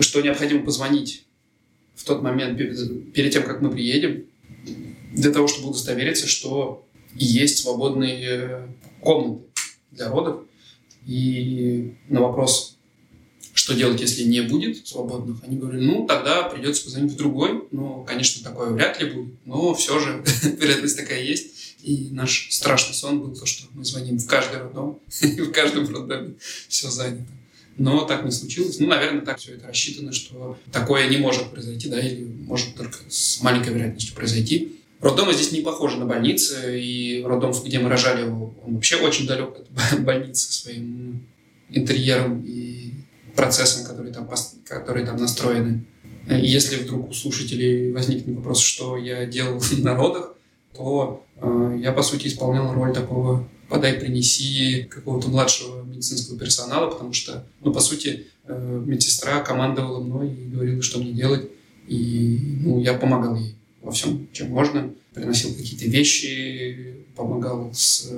что 0.00 0.20
необходимо 0.20 0.64
позвонить 0.64 1.26
в 1.94 2.04
тот 2.04 2.22
момент 2.22 2.58
перед 2.58 3.32
тем, 3.32 3.44
как 3.44 3.60
мы 3.60 3.70
приедем, 3.70 4.26
для 5.12 5.30
того, 5.30 5.46
чтобы 5.46 5.68
удостовериться, 5.68 6.26
что 6.26 6.86
есть 7.14 7.58
свободные 7.58 8.68
комнаты 9.00 9.44
для 9.92 10.08
родов. 10.08 10.42
И 11.06 11.94
на 12.08 12.20
вопрос, 12.20 12.73
что 13.64 13.74
делать, 13.74 13.98
если 13.98 14.24
не 14.24 14.42
будет 14.42 14.86
свободных, 14.86 15.38
они 15.42 15.56
говорили, 15.56 15.86
ну, 15.86 16.06
тогда 16.06 16.42
придется 16.42 16.84
позвонить 16.84 17.12
в 17.12 17.16
другой. 17.16 17.64
Ну, 17.70 18.04
конечно, 18.06 18.44
такое 18.44 18.68
вряд 18.68 19.00
ли 19.00 19.08
будет, 19.08 19.34
но 19.46 19.72
все 19.72 19.98
же 19.98 20.22
вероятность 20.42 20.98
такая 20.98 21.22
есть. 21.22 21.78
И 21.82 22.08
наш 22.10 22.48
страшный 22.50 22.92
сон 22.92 23.20
был 23.20 23.34
то, 23.34 23.46
что 23.46 23.66
мы 23.72 23.82
звоним 23.82 24.18
в 24.18 24.26
каждый 24.26 24.60
роддом, 24.60 25.00
и 25.22 25.40
в 25.40 25.50
каждом 25.50 25.88
роддоме 25.88 26.34
все 26.68 26.90
занято. 26.90 27.24
Но 27.78 28.04
так 28.04 28.26
не 28.26 28.32
случилось. 28.32 28.78
Ну, 28.80 28.86
наверное, 28.86 29.22
так 29.22 29.38
все 29.38 29.54
это 29.54 29.68
рассчитано, 29.68 30.12
что 30.12 30.58
такое 30.70 31.08
не 31.08 31.16
может 31.16 31.50
произойти, 31.50 31.88
да, 31.88 31.98
или 31.98 32.22
может 32.22 32.74
только 32.74 32.98
с 33.08 33.40
маленькой 33.40 33.72
вероятностью 33.72 34.14
произойти. 34.14 34.76
Роддомы 35.00 35.32
здесь 35.32 35.52
не 35.52 35.62
похожи 35.62 35.96
на 35.96 36.04
больницы, 36.04 36.78
и 36.78 37.22
роддом, 37.24 37.52
где 37.64 37.78
мы 37.78 37.88
рожали, 37.88 38.24
он 38.24 38.74
вообще 38.74 38.96
очень 38.96 39.26
далек 39.26 39.56
от 39.56 40.00
больницы 40.04 40.52
своим 40.52 41.26
интерьером 41.70 42.44
и 42.46 42.74
процессом, 43.36 43.84
которые 43.84 44.12
там, 44.12 44.28
которые 44.64 45.06
там 45.06 45.16
настроены. 45.16 45.84
И 46.28 46.46
если 46.46 46.76
вдруг 46.76 47.10
у 47.10 47.12
слушателей 47.12 47.92
возникнет 47.92 48.36
вопрос, 48.36 48.60
что 48.60 48.96
я 48.96 49.26
делал 49.26 49.62
на 49.78 49.94
родах, 49.94 50.34
то 50.74 51.24
э, 51.36 51.78
я, 51.80 51.92
по 51.92 52.02
сути, 52.02 52.26
исполнял 52.26 52.72
роль 52.72 52.92
такого 52.92 53.48
подай, 53.68 53.94
принеси 53.94 54.84
какого-то 54.84 55.28
младшего 55.28 55.82
медицинского 55.82 56.38
персонала, 56.38 56.90
потому 56.90 57.12
что, 57.12 57.46
ну, 57.60 57.72
по 57.72 57.80
сути, 57.80 58.26
э, 58.46 58.82
медсестра 58.86 59.40
командовала 59.40 60.02
мной 60.02 60.32
и 60.32 60.46
говорила, 60.46 60.82
что 60.82 60.98
мне 60.98 61.12
делать, 61.12 61.48
и 61.88 62.58
ну, 62.62 62.80
я 62.80 62.94
помогал 62.94 63.36
ей 63.36 63.54
во 63.82 63.92
всем, 63.92 64.28
чем 64.32 64.50
можно. 64.50 64.90
Приносил 65.12 65.54
какие-то 65.54 65.86
вещи, 65.86 67.04
помогал 67.14 67.70
с, 67.72 68.10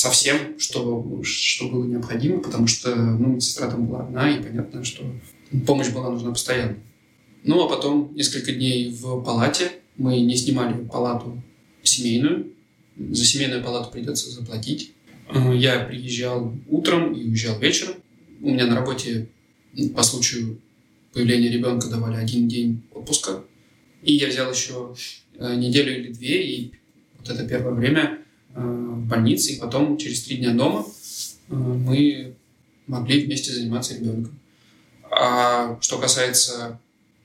со 0.00 0.10
всем, 0.10 0.58
что, 0.58 1.20
что 1.22 1.68
было 1.68 1.84
необходимо, 1.84 2.40
потому 2.40 2.66
что 2.66 2.96
ну, 2.96 3.34
медсестра 3.34 3.68
там 3.68 3.86
была 3.86 4.04
одна, 4.04 4.34
и 4.34 4.42
понятно, 4.42 4.82
что 4.82 5.04
помощь 5.66 5.90
была 5.90 6.08
нужна 6.08 6.30
постоянно. 6.30 6.78
Ну, 7.44 7.62
а 7.62 7.68
потом 7.68 8.14
несколько 8.14 8.52
дней 8.52 8.90
в 8.90 9.22
палате. 9.22 9.72
Мы 9.98 10.20
не 10.20 10.36
снимали 10.36 10.84
палату 10.84 11.42
семейную. 11.82 12.54
За 12.96 13.24
семейную 13.26 13.62
палату 13.62 13.90
придется 13.90 14.30
заплатить. 14.30 14.94
Я 15.54 15.80
приезжал 15.80 16.54
утром 16.68 17.12
и 17.12 17.22
уезжал 17.24 17.58
вечером. 17.58 17.96
У 18.40 18.50
меня 18.50 18.66
на 18.66 18.76
работе 18.76 19.28
по 19.94 20.02
случаю 20.02 20.62
появления 21.12 21.50
ребенка 21.50 21.88
давали 21.88 22.16
один 22.16 22.48
день 22.48 22.82
отпуска. 22.94 23.44
И 24.02 24.14
я 24.14 24.28
взял 24.28 24.50
еще 24.50 24.94
э, 25.38 25.56
неделю 25.56 25.94
или 25.98 26.10
две, 26.10 26.42
и 26.42 26.72
вот 27.18 27.28
это 27.28 27.46
первое 27.46 27.74
время 27.74 28.18
э, 28.18 28.19
больнице, 28.54 29.52
и 29.52 29.60
потом 29.60 29.96
через 29.96 30.22
три 30.24 30.36
дня 30.38 30.52
дома 30.52 30.86
э, 31.48 31.54
мы 31.54 32.34
могли 32.86 33.24
вместе 33.24 33.52
заниматься 33.52 33.94
ребенком. 33.94 34.38
А 35.10 35.78
что 35.80 35.98
касается 35.98 36.78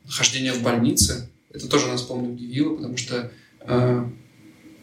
хождения 0.07 0.53
в 0.53 0.61
больнице, 0.61 1.29
это 1.51 1.67
тоже 1.67 1.87
нас, 1.87 2.01
помню, 2.01 2.31
удивило, 2.31 2.75
потому 2.75 2.97
что 2.97 3.31
э, 3.61 4.09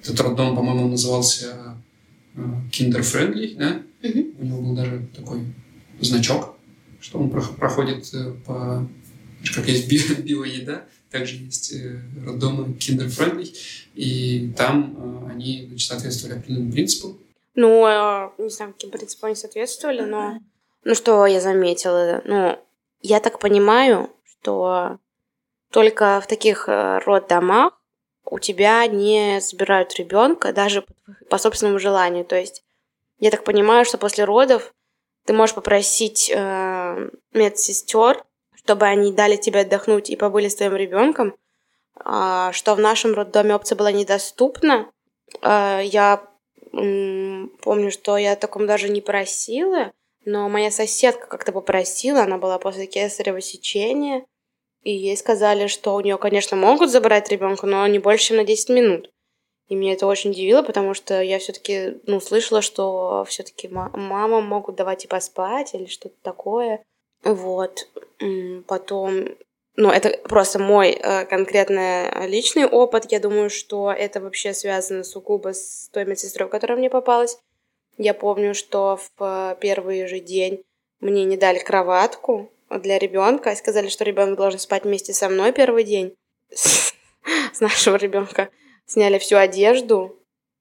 этот 0.03 0.21
роддом, 0.21 0.57
по-моему, 0.57 0.89
назывался 0.89 1.77
э, 2.35 2.41
Kinder 2.71 3.01
Friendly, 3.01 3.57
да? 3.57 3.83
Mm-hmm. 4.03 4.37
У 4.41 4.45
него 4.45 4.63
был 4.63 4.75
даже 4.75 5.07
такой 5.15 5.45
значок 6.01 6.57
что 7.03 7.19
он 7.19 7.31
проходит 7.31 8.09
э, 8.15 8.33
по... 8.47 8.89
Как 9.55 9.69
есть 9.69 9.89
био, 9.89 10.15
биоеда, 10.23 10.87
также 11.13 11.37
есть 11.37 11.73
э, 11.73 12.01
роддомы 12.27 12.75
Kinder 12.75 13.07
Friendly, 13.07 13.55
и 13.95 14.53
там 14.57 15.29
э, 15.29 15.33
они 15.33 15.67
значит, 15.69 15.89
соответствовали 15.89 16.39
определенным 16.39 16.73
принципам. 16.73 17.19
Ну, 17.55 17.83
не 18.39 18.49
знаю, 18.49 18.73
каким 18.73 18.91
принципам 18.91 19.29
они 19.29 19.37
соответствовали, 19.37 20.03
но... 20.03 20.39
Ну, 20.85 20.95
что 20.95 21.27
я 21.27 21.41
заметила? 21.41 22.23
Ну, 22.25 22.59
я 23.03 23.21
так 23.21 23.39
понимаю, 23.39 24.11
что 24.25 24.99
только 25.71 26.21
в 26.21 26.27
таких 26.27 26.65
роддомах 26.67 27.79
у 28.25 28.39
тебя 28.39 28.87
не 28.87 29.41
забирают 29.41 29.95
ребенка 29.95 30.53
даже 30.53 30.85
по 31.29 31.39
собственному 31.39 31.79
желанию. 31.79 32.25
То 32.25 32.37
есть 32.37 32.65
я 33.19 33.31
так 33.31 33.45
понимаю, 33.45 33.85
что 33.85 33.99
после 33.99 34.25
родов 34.25 34.75
ты 35.25 35.33
можешь 35.33 35.55
попросить 35.55 36.31
э, 36.35 37.11
медсестер, 37.33 38.25
чтобы 38.65 38.87
они 38.87 39.13
дали 39.13 39.37
тебе 39.37 39.61
отдохнуть 39.61 40.11
и 40.11 40.17
побыли 40.17 40.49
с 40.49 40.57
твоим 40.57 40.77
ребенком, 40.77 41.35
э, 42.05 42.51
что 42.53 42.75
в 42.75 42.81
нашем 42.81 43.15
роддоме 43.15 43.55
опция 43.55 43.77
была 43.77 43.93
недоступна. 43.93 44.91
Э, 45.43 45.81
я 45.85 46.23
помню, 46.73 47.91
что 47.91 48.17
я 48.17 48.33
о 48.33 48.37
таком 48.37 48.67
даже 48.67 48.89
не 48.89 49.03
просила, 49.03 49.93
но 50.25 50.49
моя 50.49 50.71
соседка 50.71 51.27
как-то 51.27 51.53
попросила, 51.53 52.23
она 52.23 52.39
была 52.39 52.59
после 52.59 52.87
кесарево 52.87 53.41
сечения, 53.41 54.25
и 54.83 54.93
ей 54.93 55.17
сказали, 55.17 55.67
что 55.67 55.95
у 55.95 56.01
нее, 56.01 56.17
конечно, 56.17 56.57
могут 56.57 56.91
забрать 56.91 57.29
ребенка, 57.31 57.67
но 57.67 57.87
не 57.87 57.99
больше, 57.99 58.29
чем 58.29 58.39
на 58.39 58.45
10 58.45 58.71
минут. 58.71 59.11
И 59.69 59.75
меня 59.75 59.93
это 59.93 60.07
очень 60.07 60.31
удивило, 60.31 60.63
потому 60.63 60.93
что 60.93 61.23
я 61.23 61.39
все-таки, 61.39 62.01
ну, 62.07 62.21
слышала, 62.21 62.63
что 62.63 63.25
все-таки 63.29 63.69
мамам 63.69 64.45
могут 64.45 64.77
давать 64.77 65.05
и 65.05 65.09
поспать 65.09 65.75
или 65.75 65.87
что-то 65.87 66.17
такое. 66.23 66.83
Вот. 67.23 67.89
Потом, 68.67 69.29
ну, 69.77 69.91
это 69.91 70.19
просто 70.29 70.59
мой 70.59 70.91
э, 70.91 71.25
конкретно 71.27 72.27
личный 72.27 72.67
опыт. 72.67 73.11
Я 73.11 73.21
думаю, 73.21 73.51
что 73.51 73.93
это 73.93 74.21
вообще 74.21 74.55
связано 74.55 75.05
сугубо 75.05 75.55
с 75.55 75.89
той 75.93 76.05
медсестрой, 76.05 76.49
которая 76.49 76.79
мне 76.79 76.91
попалась. 76.91 77.39
Я 77.99 78.15
помню, 78.15 78.55
что 78.55 78.99
в 79.19 79.57
первый 79.61 80.07
же 80.07 80.21
день 80.21 80.65
мне 81.01 81.25
не 81.25 81.37
дали 81.37 81.59
кроватку 81.59 82.51
для 82.79 82.99
ребенка 82.99 83.55
сказали, 83.55 83.89
что 83.89 84.05
ребенок 84.05 84.37
должен 84.37 84.59
спать 84.59 84.85
вместе 84.85 85.13
со 85.13 85.29
мной 85.29 85.53
первый 85.53 85.85
день 85.85 86.15
с 86.51 86.95
нашего 87.61 87.97
ребенка 87.97 88.49
сняли 88.87 89.19
всю 89.19 89.37
одежду. 89.37 90.17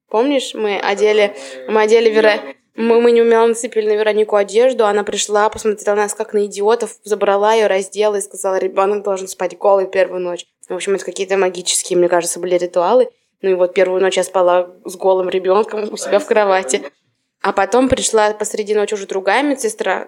Помнишь, 0.09 0.53
мы 0.53 0.77
одели, 0.77 1.35
мы 1.67 1.81
одели 1.81 2.09
Вера... 2.09 2.41
Мы, 2.75 3.01
мы 3.01 3.11
неумело 3.11 3.47
нацепили 3.47 3.87
на 3.87 3.97
Веронику 3.97 4.37
одежду, 4.37 4.85
она 4.85 5.03
пришла, 5.03 5.49
посмотрела 5.49 5.95
на 5.95 6.03
нас 6.03 6.13
как 6.13 6.33
на 6.33 6.45
идиотов, 6.45 6.95
забрала 7.03 7.53
ее, 7.53 7.67
раздела 7.67 8.15
и 8.15 8.21
сказала, 8.21 8.57
ребенок 8.57 9.03
должен 9.03 9.27
спать 9.27 9.57
голый 9.57 9.87
первую 9.87 10.21
ночь. 10.21 10.45
В 10.69 10.73
общем, 10.73 10.95
это 10.95 11.03
какие-то 11.03 11.35
магические, 11.37 11.99
мне 11.99 12.07
кажется, 12.07 12.39
были 12.39 12.55
ритуалы. 12.55 13.09
Ну 13.41 13.49
и 13.49 13.53
вот 13.55 13.73
первую 13.73 14.01
ночь 14.01 14.17
я 14.17 14.23
спала 14.23 14.69
с 14.85 14.95
голым 14.95 15.27
ребенком 15.29 15.91
у 15.91 15.97
себя 15.97 16.19
в 16.19 16.25
кровати. 16.25 16.83
А 17.41 17.51
потом 17.53 17.89
пришла 17.89 18.33
посреди 18.33 18.75
ночи 18.75 18.93
уже 18.93 19.07
другая 19.07 19.43
медсестра, 19.43 20.07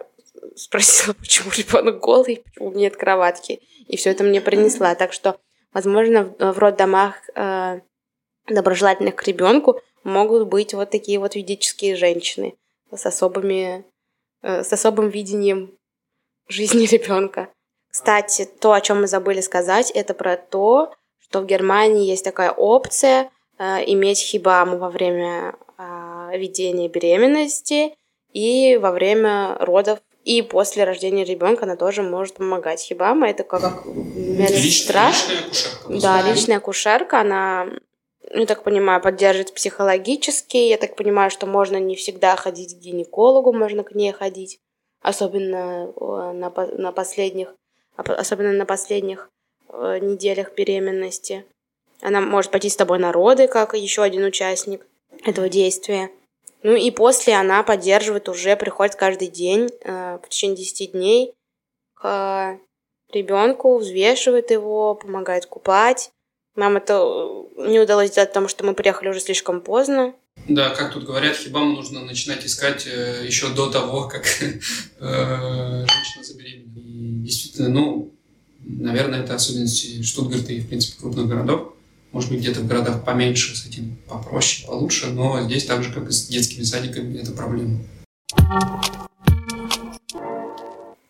спросила, 0.56 1.14
почему 1.20 1.52
ребенок 1.58 2.00
голый, 2.00 2.44
почему 2.46 2.72
нет 2.72 2.96
кроватки. 2.96 3.60
И 3.88 3.98
все 3.98 4.12
это 4.12 4.24
мне 4.24 4.40
принесла. 4.40 4.96
Так 4.96 5.12
что, 5.12 5.38
возможно, 5.74 6.34
в 6.40 6.58
роддомах 6.60 7.16
э, 7.36 7.80
доброжелательных 8.48 9.16
к 9.16 9.24
ребенку 9.24 9.82
могут 10.04 10.48
быть 10.48 10.74
вот 10.74 10.90
такие 10.90 11.20
вот 11.20 11.36
ведические 11.36 11.96
женщины 11.96 12.56
с 12.92 13.06
особыми, 13.06 13.86
э, 14.42 14.64
с 14.64 14.72
особым 14.74 15.10
видением 15.10 15.74
жизни 16.48 16.86
ребенка. 16.92 17.50
Кстати, 17.92 18.50
то, 18.60 18.74
о 18.74 18.82
чем 18.82 19.02
мы 19.02 19.08
забыли 19.08 19.42
сказать, 19.42 19.92
это 19.92 20.14
про 20.14 20.36
то, 20.36 20.94
что 21.20 21.42
в 21.42 21.46
Германии 21.46 22.08
есть 22.08 22.24
такая 22.24 22.52
опция 22.52 23.30
э, 23.58 23.64
иметь 23.88 24.20
хибаму 24.20 24.78
во 24.78 24.90
время 24.90 25.56
э, 25.78 26.38
ведения 26.38 26.90
беременности 26.90 27.96
и 28.32 28.78
во 28.78 28.92
время 28.92 29.58
родов 29.60 30.00
и 30.24 30.42
после 30.42 30.86
рождения 30.86 31.26
ребенка 31.26 31.64
она 31.64 31.76
тоже 31.76 32.02
может 32.02 32.36
помогать. 32.36 32.80
Хибама 32.80 33.30
это 33.30 33.44
как 33.44 33.86
медсестра. 33.86 35.10
Личная 35.10 35.40
акушерка. 35.40 36.02
Да, 36.02 36.22
личная 36.22 36.58
акушерка. 36.58 37.22
Она, 37.22 37.68
я 38.34 38.46
так 38.46 38.64
понимаю, 38.64 39.02
поддерживает 39.02 39.54
психологически. 39.54 40.58
Я 40.58 40.78
так 40.78 40.96
понимаю, 40.96 41.30
что 41.30 41.46
можно 41.46 41.78
не 41.78 41.96
всегда 41.96 42.36
ходить 42.36 42.76
к 42.76 42.80
гинекологу, 42.80 43.54
можно 43.54 43.84
к 43.84 43.94
ней 43.94 44.12
ходить. 44.12 44.60
Особенно 45.02 45.92
на, 46.34 46.50
на 46.50 46.92
последних, 46.92 47.54
особенно 47.96 48.54
на 48.54 48.66
последних 48.66 49.30
э, 49.70 50.00
неделях 50.00 50.54
беременности. 50.56 51.46
Она 52.02 52.22
может 52.22 52.52
пойти 52.52 52.70
с 52.70 52.76
тобой 52.76 53.00
на 53.00 53.12
роды, 53.12 53.48
как 53.48 53.76
еще 53.76 54.02
один 54.02 54.24
участник 54.24 54.86
этого 55.26 55.50
действия. 55.50 56.10
Ну 56.64 56.76
и 56.76 56.90
после 56.92 57.36
она 57.36 57.62
поддерживает 57.64 58.30
уже, 58.30 58.56
приходит 58.56 58.96
каждый 58.96 59.28
день 59.28 59.70
э, 59.82 60.20
в 60.24 60.30
течение 60.30 60.58
10 60.58 60.92
дней 60.94 61.34
к 61.96 62.58
ребенку, 63.12 63.78
взвешивает 63.78 64.52
его, 64.52 64.96
помогает 64.96 65.46
купать. 65.46 66.13
Нам 66.56 66.78
это 66.78 66.94
э, 67.58 67.70
не 67.70 67.80
удалось 67.80 68.12
сделать, 68.12 68.30
потому 68.30 68.48
что 68.48 68.64
мы 68.64 68.76
приехали 68.76 69.10
уже 69.10 69.20
слишком 69.20 69.62
поздно. 69.62 70.14
Да, 70.48 70.70
как 70.70 70.94
тут 70.94 71.04
говорят, 71.04 71.36
хибам 71.36 71.74
нужно 71.74 72.02
начинать 72.02 72.46
искать 72.46 72.86
э, 72.86 73.24
еще 73.26 73.50
до 73.50 73.72
того, 73.72 74.08
как 74.08 74.26
э, 74.42 74.60
женщина 75.00 76.24
забеременела. 76.24 76.80
И 76.80 77.24
действительно, 77.24 77.70
ну, 77.70 78.14
наверное, 78.60 79.22
это 79.22 79.34
особенности 79.36 80.04
Штутгарта 80.04 80.54
и, 80.54 80.60
в 80.60 80.68
принципе, 80.68 81.00
крупных 81.00 81.28
городов. 81.28 81.74
Может 82.12 82.30
быть, 82.30 82.42
где-то 82.42 82.60
в 82.60 82.68
городах 82.68 83.04
поменьше 83.04 83.56
с 83.56 83.66
этим 83.66 83.98
попроще, 84.08 84.68
получше, 84.68 85.08
но 85.08 85.42
здесь 85.42 85.66
так 85.66 85.84
же, 85.84 85.92
как 85.92 86.08
и 86.10 86.12
с 86.12 86.28
детскими 86.28 86.64
садиками, 86.64 87.18
это 87.18 87.32
проблема. 87.32 87.80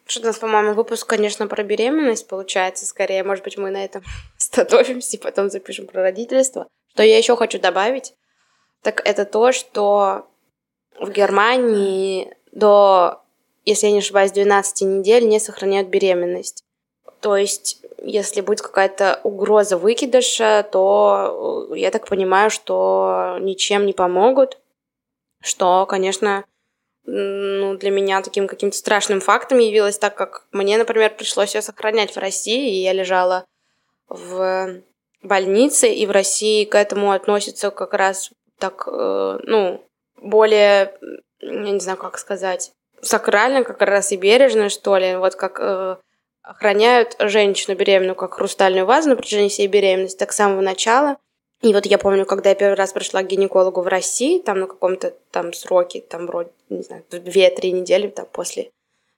Что 0.05 0.21
у 0.21 0.25
нас, 0.25 0.37
по-моему, 0.37 0.73
выпуск, 0.73 1.07
конечно, 1.07 1.47
про 1.47 1.63
беременность 1.63 2.27
получается 2.27 2.85
скорее. 2.85 3.23
Может 3.23 3.43
быть, 3.43 3.57
мы 3.57 3.71
на 3.71 3.83
этом 3.83 4.03
остановимся 4.57 5.17
и 5.17 5.19
потом 5.19 5.49
запишем 5.49 5.87
про 5.87 6.01
родительство. 6.01 6.67
Что 6.93 7.03
я 7.03 7.17
еще 7.17 7.35
хочу 7.35 7.59
добавить, 7.59 8.13
так 8.81 9.01
это 9.05 9.25
то, 9.25 9.51
что 9.51 10.27
в 10.99 11.09
Германии 11.09 12.35
до, 12.51 13.21
если 13.65 13.87
я 13.87 13.93
не 13.93 13.99
ошибаюсь, 13.99 14.31
12 14.31 14.81
недель 14.81 15.27
не 15.27 15.39
сохраняют 15.39 15.89
беременность. 15.89 16.63
То 17.19 17.35
есть 17.37 17.81
если 18.03 18.41
будет 18.41 18.61
какая-то 18.61 19.21
угроза 19.23 19.77
выкидыша, 19.77 20.67
то 20.69 21.69
э, 21.71 21.79
я 21.79 21.89
так 21.89 22.07
понимаю, 22.07 22.49
что 22.49 23.37
ничем 23.39 23.85
не 23.85 23.93
помогут, 23.93 24.59
что, 25.41 25.85
конечно, 25.85 26.43
ну, 27.05 27.77
для 27.77 27.91
меня 27.91 28.21
таким 28.21 28.47
каким-то 28.47 28.77
страшным 28.77 29.21
фактом 29.21 29.59
явилось, 29.59 29.97
так 29.97 30.15
как 30.15 30.47
мне, 30.51 30.77
например, 30.77 31.15
пришлось 31.15 31.55
ее 31.55 31.61
сохранять 31.61 32.13
в 32.15 32.19
России, 32.19 32.77
и 32.77 32.83
я 32.83 32.93
лежала 32.93 33.45
в 34.13 34.81
больнице, 35.23 35.91
и 35.91 36.05
в 36.05 36.11
России 36.11 36.65
к 36.65 36.75
этому 36.75 37.11
относятся 37.11 37.71
как 37.71 37.93
раз 37.93 38.31
так, 38.59 38.87
э, 38.87 39.39
ну, 39.43 39.83
более, 40.21 40.93
я 41.41 41.71
не 41.71 41.79
знаю, 41.79 41.97
как 41.97 42.17
сказать, 42.17 42.71
сакрально 43.01 43.63
как 43.63 43.81
раз 43.81 44.11
и 44.11 44.17
бережно, 44.17 44.69
что 44.69 44.97
ли, 44.97 45.15
вот 45.15 45.35
как 45.35 45.59
э, 45.59 45.97
охраняют 46.43 47.15
женщину 47.19 47.75
беременную 47.75 48.15
как 48.15 48.35
хрустальную 48.35 48.85
вазу 48.85 49.09
на 49.09 49.15
протяжении 49.15 49.49
всей 49.49 49.67
беременности, 49.67 50.17
так 50.17 50.31
с 50.31 50.37
самого 50.37 50.61
начала. 50.61 51.17
И 51.61 51.73
вот 51.73 51.85
я 51.85 51.97
помню, 51.97 52.25
когда 52.25 52.49
я 52.49 52.55
первый 52.55 52.75
раз 52.75 52.93
пришла 52.93 53.23
к 53.23 53.27
гинекологу 53.27 53.81
в 53.81 53.87
России, 53.87 54.39
там 54.39 54.59
на 54.59 54.67
каком-то 54.67 55.15
там 55.31 55.53
сроке, 55.53 56.01
там 56.01 56.27
вроде, 56.27 56.51
не 56.69 56.83
знаю, 56.83 57.03
две-три 57.09 57.71
недели 57.71 58.07
там 58.09 58.27
после 58.31 58.69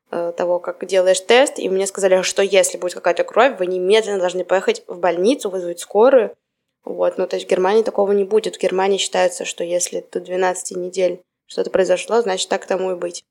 того, 0.09 0.59
как 0.59 0.85
делаешь 0.85 1.19
тест, 1.19 1.59
и 1.59 1.69
мне 1.69 1.87
сказали, 1.87 2.21
что 2.21 2.41
если 2.41 2.77
будет 2.77 2.93
какая-то 2.93 3.23
кровь, 3.23 3.57
вы 3.59 3.65
немедленно 3.67 4.19
должны 4.19 4.45
поехать 4.45 4.83
в 4.87 4.99
больницу, 4.99 5.49
вызвать 5.49 5.79
скорую. 5.79 6.35
Вот, 6.83 7.17
ну 7.17 7.25
то 7.27 7.35
есть 7.35 7.47
в 7.47 7.49
Германии 7.49 7.83
такого 7.83 8.11
не 8.11 8.23
будет. 8.23 8.55
В 8.55 8.61
Германии 8.61 8.97
считается, 8.97 9.43
что 9.43 9.63
если 9.63 10.05
до 10.11 10.19
12 10.19 10.77
недель 10.77 11.21
что-то 11.47 11.69
произошло, 11.69 12.21
значит 12.21 12.49
так 12.49 12.65
тому 12.65 12.91
и 12.91 12.95
быть. 12.95 13.23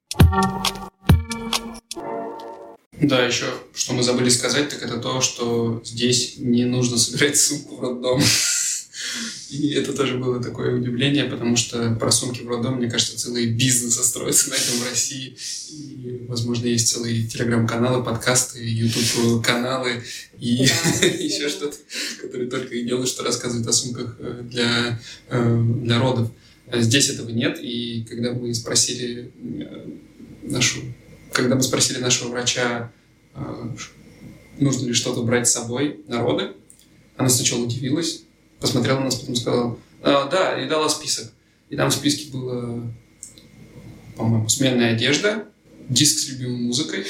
Да, 3.01 3.25
еще 3.25 3.47
что 3.75 3.93
мы 3.93 4.03
забыли 4.03 4.29
сказать, 4.29 4.69
так 4.69 4.83
это 4.83 4.99
то, 4.99 5.21
что 5.21 5.81
здесь 5.85 6.39
не 6.39 6.65
нужно 6.65 6.97
собирать 6.97 7.37
сумку 7.37 7.77
в 7.77 7.81
роддом. 7.81 8.21
И 9.51 9.71
это 9.71 9.93
тоже 9.93 10.17
было 10.17 10.43
такое 10.43 10.77
удивление, 10.77 11.25
потому 11.25 11.57
что 11.57 11.95
про 11.95 12.11
сумки 12.11 12.43
в 12.43 12.49
роддом, 12.49 12.77
мне 12.77 12.90
кажется, 12.90 13.19
целый 13.19 13.47
бизнес 13.47 13.95
строится 13.95 14.51
на 14.51 14.55
этом 14.55 14.79
в 14.79 14.88
России. 14.88 15.37
И, 15.71 16.25
возможно, 16.27 16.67
есть 16.67 16.88
целые 16.88 17.27
телеграм-каналы, 17.27 18.03
подкасты, 18.03 18.61
YouTube-каналы 18.64 20.03
и 20.38 20.67
да, 20.67 21.07
еще 21.07 21.49
что-то, 21.49 21.77
которые 22.21 22.51
только 22.51 22.75
и 22.75 22.85
делают, 22.85 23.09
что 23.09 23.23
рассказывают 23.23 23.67
о 23.67 23.73
сумках 23.73 24.17
э, 24.19 24.43
для, 24.45 25.01
э, 25.29 25.62
для 25.83 25.99
родов. 26.01 26.31
А 26.71 26.81
здесь 26.81 27.11
этого 27.11 27.31
нет, 27.31 27.59
и 27.61 28.07
когда 28.09 28.33
мы 28.33 28.55
спросили 28.55 29.31
э, 29.61 29.88
нашу 30.43 30.81
когда 31.35 31.57
мы 31.57 31.62
спросили 31.62 31.99
нашего 31.99 32.29
врача, 32.29 32.93
нужно 34.59 34.87
ли 34.87 34.93
что-то 34.93 35.23
брать 35.25 35.49
с 35.49 35.53
собой 35.53 36.01
на 36.07 36.21
роды, 36.21 36.53
она 37.17 37.29
сначала 37.29 37.64
удивилась, 37.64 38.23
посмотрела 38.64 38.98
на 38.98 39.05
нас, 39.07 39.16
потом 39.16 39.37
сказала, 39.37 39.79
а, 40.03 40.27
да, 40.29 40.62
и 40.62 40.66
дала 40.66 40.88
список. 40.88 41.31
И 41.68 41.77
там 41.77 41.90
в 41.90 41.94
списке 41.94 42.31
было, 42.31 42.90
по-моему, 44.16 44.48
сменная 44.48 44.94
одежда, 44.94 45.46
диск 45.88 46.18
с 46.18 46.29
любимой 46.31 46.62
музыкой, 46.62 47.05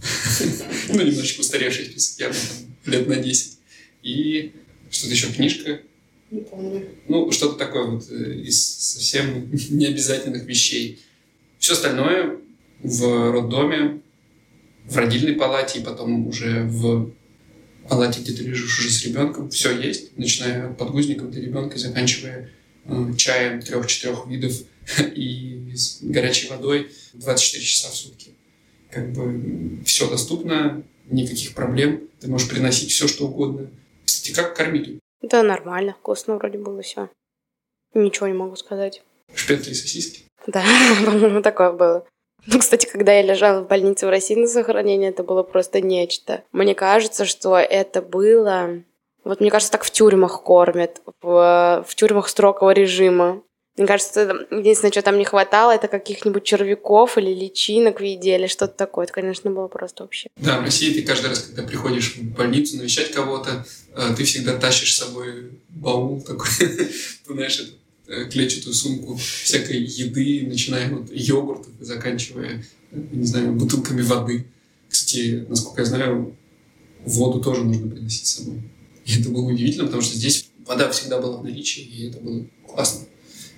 ну, 0.88 1.02
немножечко 1.02 1.40
устаревший 1.40 1.86
список, 1.86 2.20
явно 2.20 2.36
там, 2.36 2.92
лет 2.92 3.06
на 3.06 3.16
10. 3.16 3.58
И 4.02 4.52
что-то 4.90 5.12
еще, 5.12 5.32
книжка. 5.32 5.80
Не 6.32 6.40
помню. 6.40 6.88
Ну, 7.06 7.30
что-то 7.30 7.56
такое 7.56 7.84
вот 7.84 8.10
э, 8.10 8.34
из 8.40 8.60
совсем 8.60 9.50
необязательных 9.70 10.44
вещей. 10.46 11.00
Все 11.58 11.74
остальное 11.74 12.38
в 12.82 13.32
роддоме, 13.32 14.00
в 14.84 14.96
родильной 14.96 15.34
палате 15.34 15.78
и 15.78 15.84
потом 15.84 16.26
уже 16.26 16.64
в 16.64 17.12
палате, 17.88 18.20
где 18.20 18.32
ты 18.32 18.42
лежишь 18.42 18.78
уже 18.78 18.90
с 18.90 19.04
ребенком. 19.04 19.50
Все 19.50 19.78
есть, 19.78 20.16
начиная 20.16 20.70
от 20.70 20.78
подгузников 20.78 21.30
для 21.30 21.42
ребенка 21.42 21.76
и 21.76 21.78
заканчивая 21.78 22.50
э, 22.84 23.14
чаем 23.16 23.60
трех-четырех 23.60 24.26
видов 24.26 24.52
и 25.14 25.72
с 25.74 25.98
горячей 26.02 26.48
водой 26.48 26.90
24 27.14 27.64
часа 27.64 27.88
в 27.88 27.94
сутки. 27.94 28.34
Как 28.90 29.12
бы 29.12 29.80
все 29.84 30.08
доступно, 30.08 30.82
никаких 31.06 31.54
проблем. 31.54 32.08
Ты 32.20 32.28
можешь 32.28 32.48
приносить 32.48 32.90
все, 32.90 33.06
что 33.08 33.26
угодно. 33.26 33.70
Кстати, 34.04 34.34
как 34.34 34.56
кормить? 34.56 34.98
Да, 35.22 35.42
нормально, 35.42 35.94
вкусно 35.98 36.36
вроде 36.36 36.58
было 36.58 36.82
все. 36.82 37.10
Ничего 37.94 38.28
не 38.28 38.34
могу 38.34 38.56
сказать. 38.56 39.02
Шпетли 39.34 39.72
и 39.72 39.74
сосиски? 39.74 40.22
Да, 40.46 40.64
по-моему, 41.04 41.42
такое 41.42 41.72
было. 41.72 42.06
Ну, 42.46 42.58
кстати, 42.58 42.86
когда 42.86 43.12
я 43.12 43.22
лежала 43.22 43.62
в 43.62 43.68
больнице 43.68 44.06
в 44.06 44.10
России 44.10 44.34
на 44.34 44.46
сохранении, 44.46 45.08
это 45.08 45.22
было 45.22 45.42
просто 45.42 45.80
нечто. 45.80 46.44
Мне 46.52 46.74
кажется, 46.74 47.24
что 47.24 47.56
это 47.56 48.00
было... 48.02 48.82
Вот 49.24 49.40
мне 49.40 49.50
кажется, 49.50 49.72
так 49.72 49.84
в 49.84 49.90
тюрьмах 49.90 50.42
кормят, 50.42 51.02
в, 51.20 51.84
в 51.86 51.94
тюрьмах 51.94 52.28
строгого 52.28 52.70
режима. 52.70 53.42
Мне 53.76 53.86
кажется, 53.86 54.46
единственное, 54.50 54.90
что 54.90 55.02
там 55.02 55.18
не 55.18 55.24
хватало, 55.24 55.72
это 55.72 55.86
каких-нибудь 55.86 56.42
червяков 56.42 57.18
или 57.18 57.32
личинок 57.32 58.00
в 58.00 58.02
еде 58.02 58.36
или 58.36 58.46
что-то 58.46 58.74
такое. 58.74 59.04
Это, 59.04 59.12
конечно, 59.12 59.50
было 59.50 59.68
просто 59.68 60.04
вообще. 60.04 60.30
Да, 60.36 60.58
в 60.58 60.64
России 60.64 60.94
ты 60.94 61.06
каждый 61.06 61.28
раз, 61.28 61.40
когда 61.40 61.62
приходишь 61.62 62.16
в 62.16 62.34
больницу 62.34 62.78
навещать 62.78 63.12
кого-то, 63.12 63.66
э, 63.94 64.14
ты 64.16 64.24
всегда 64.24 64.56
тащишь 64.56 64.96
с 64.96 65.04
собой 65.04 65.52
баул 65.68 66.22
такой, 66.22 66.48
знаешь, 67.26 67.60
Э, 67.60 67.87
клетчатую 68.30 68.74
сумку 68.74 69.16
всякой 69.16 69.82
еды, 69.82 70.46
начиная 70.46 70.94
от 70.94 71.12
йогуртов 71.12 71.72
и 71.80 71.84
заканчивая, 71.84 72.64
не 72.90 73.24
знаю, 73.24 73.52
бутылками 73.52 74.02
воды. 74.02 74.46
Кстати, 74.88 75.44
насколько 75.48 75.82
я 75.82 75.86
знаю, 75.86 76.36
воду 77.04 77.40
тоже 77.40 77.64
нужно 77.64 77.88
приносить 77.88 78.26
с 78.26 78.36
собой. 78.36 78.62
И 79.04 79.20
это 79.20 79.30
было 79.30 79.42
удивительно, 79.42 79.84
потому 79.84 80.02
что 80.02 80.16
здесь 80.16 80.48
вода 80.66 80.90
всегда 80.90 81.20
была 81.20 81.38
в 81.38 81.44
наличии, 81.44 81.82
и 81.82 82.08
это 82.08 82.18
было 82.20 82.46
классно, 82.66 83.06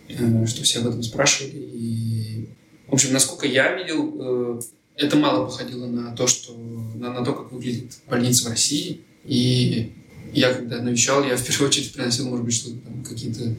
э, 0.09 0.47
что 0.47 0.63
все 0.63 0.81
об 0.81 0.89
этом 0.89 1.03
спрашивали. 1.03 1.71
И, 1.73 2.49
в 2.89 2.95
общем, 2.95 3.13
насколько 3.13 3.47
я 3.47 3.77
видел, 3.77 4.17
э, 4.19 4.61
это 4.97 5.17
мало 5.17 5.47
походило 5.47 5.87
на 5.87 6.15
то, 6.15 6.27
что, 6.27 6.57
на, 6.95 7.13
на 7.13 7.25
то, 7.25 7.33
как 7.33 7.53
выглядит 7.53 7.99
больница 8.09 8.47
в 8.47 8.51
России. 8.51 9.01
И 9.25 9.93
я, 10.33 10.53
когда 10.55 10.81
навещал, 10.81 11.25
я 11.25 11.37
в 11.37 11.45
первую 11.45 11.69
очередь 11.69 11.93
приносил, 11.93 12.29
может 12.29 12.45
быть, 12.45 12.55
что-то 12.55 12.77
там, 12.79 13.05
какие-то 13.05 13.55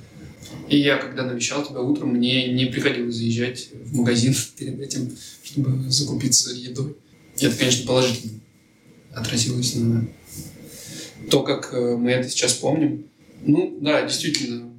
и 0.70 0.78
я, 0.78 0.98
когда 0.98 1.24
навещал 1.24 1.66
тебя 1.66 1.82
утром, 1.82 2.10
мне 2.14 2.54
не 2.54 2.66
приходилось 2.66 3.16
заезжать 3.16 3.70
в 3.74 3.96
магазин 3.96 4.34
перед 4.58 4.80
этим, 4.80 5.16
чтобы 5.44 5.90
закупиться 5.90 6.52
едой. 6.54 6.96
это, 7.40 7.58
конечно, 7.58 7.88
положительно 7.88 8.40
отразилось 9.14 9.76
на 9.76 10.08
то, 11.30 11.44
как 11.44 11.74
э, 11.74 11.96
мы 11.98 12.12
это 12.12 12.30
сейчас 12.30 12.54
помним. 12.54 13.06
Ну, 13.44 13.78
да, 13.82 14.06
действительно, 14.06 14.72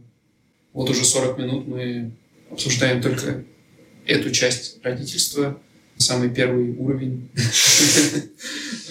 вот 0.72 0.88
уже 0.88 1.04
40 1.04 1.38
минут 1.38 1.66
мы 1.66 2.12
обсуждаем 2.50 3.02
только 3.02 3.44
эту 4.06 4.30
часть 4.30 4.78
родительства, 4.82 5.60
самый 5.96 6.30
первый 6.30 6.76
уровень. 6.76 7.28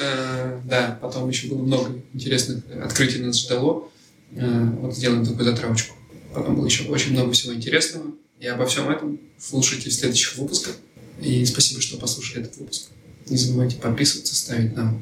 Э, 0.04 0.60
да, 0.66 0.98
потом 1.00 1.30
еще 1.30 1.48
было 1.48 1.62
много 1.62 2.02
интересных 2.14 2.64
открытий 2.84 3.20
нас 3.20 3.40
ждало. 3.40 3.90
Э, 4.32 4.70
вот 4.80 4.96
сделаем 4.96 5.24
такую 5.24 5.46
затравочку. 5.46 5.96
Потом 6.34 6.56
было 6.56 6.66
еще 6.66 6.86
очень 6.90 7.12
много 7.12 7.32
всего 7.32 7.54
интересного. 7.54 8.12
И 8.40 8.48
обо 8.48 8.66
всем 8.66 8.90
этом 8.90 9.20
слушайте 9.38 9.90
в 9.90 9.94
следующих 9.94 10.38
выпусках. 10.38 10.76
И 11.22 11.46
спасибо, 11.46 11.82
что 11.82 11.98
послушали 11.98 12.42
этот 12.42 12.58
выпуск. 12.58 12.90
Не 13.28 13.38
забывайте 13.38 13.78
подписываться, 13.78 14.36
ставить 14.36 14.76
нам 14.76 15.02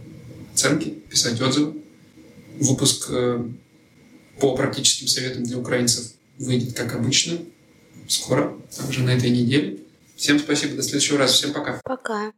оценки, 0.53 0.89
писать 1.09 1.39
отзывы. 1.39 1.81
Выпуск 2.59 3.07
э, 3.09 3.49
по 4.39 4.55
практическим 4.55 5.07
советам 5.07 5.43
для 5.43 5.57
украинцев 5.57 6.11
выйдет, 6.37 6.75
как 6.75 6.95
обычно, 6.95 7.37
скоро, 8.07 8.57
также 8.75 9.03
на 9.03 9.11
этой 9.11 9.29
неделе. 9.29 9.79
Всем 10.17 10.39
спасибо, 10.39 10.75
до 10.75 10.83
следующего 10.83 11.17
раза, 11.17 11.33
всем 11.33 11.53
пока. 11.53 11.79
Пока. 11.85 12.33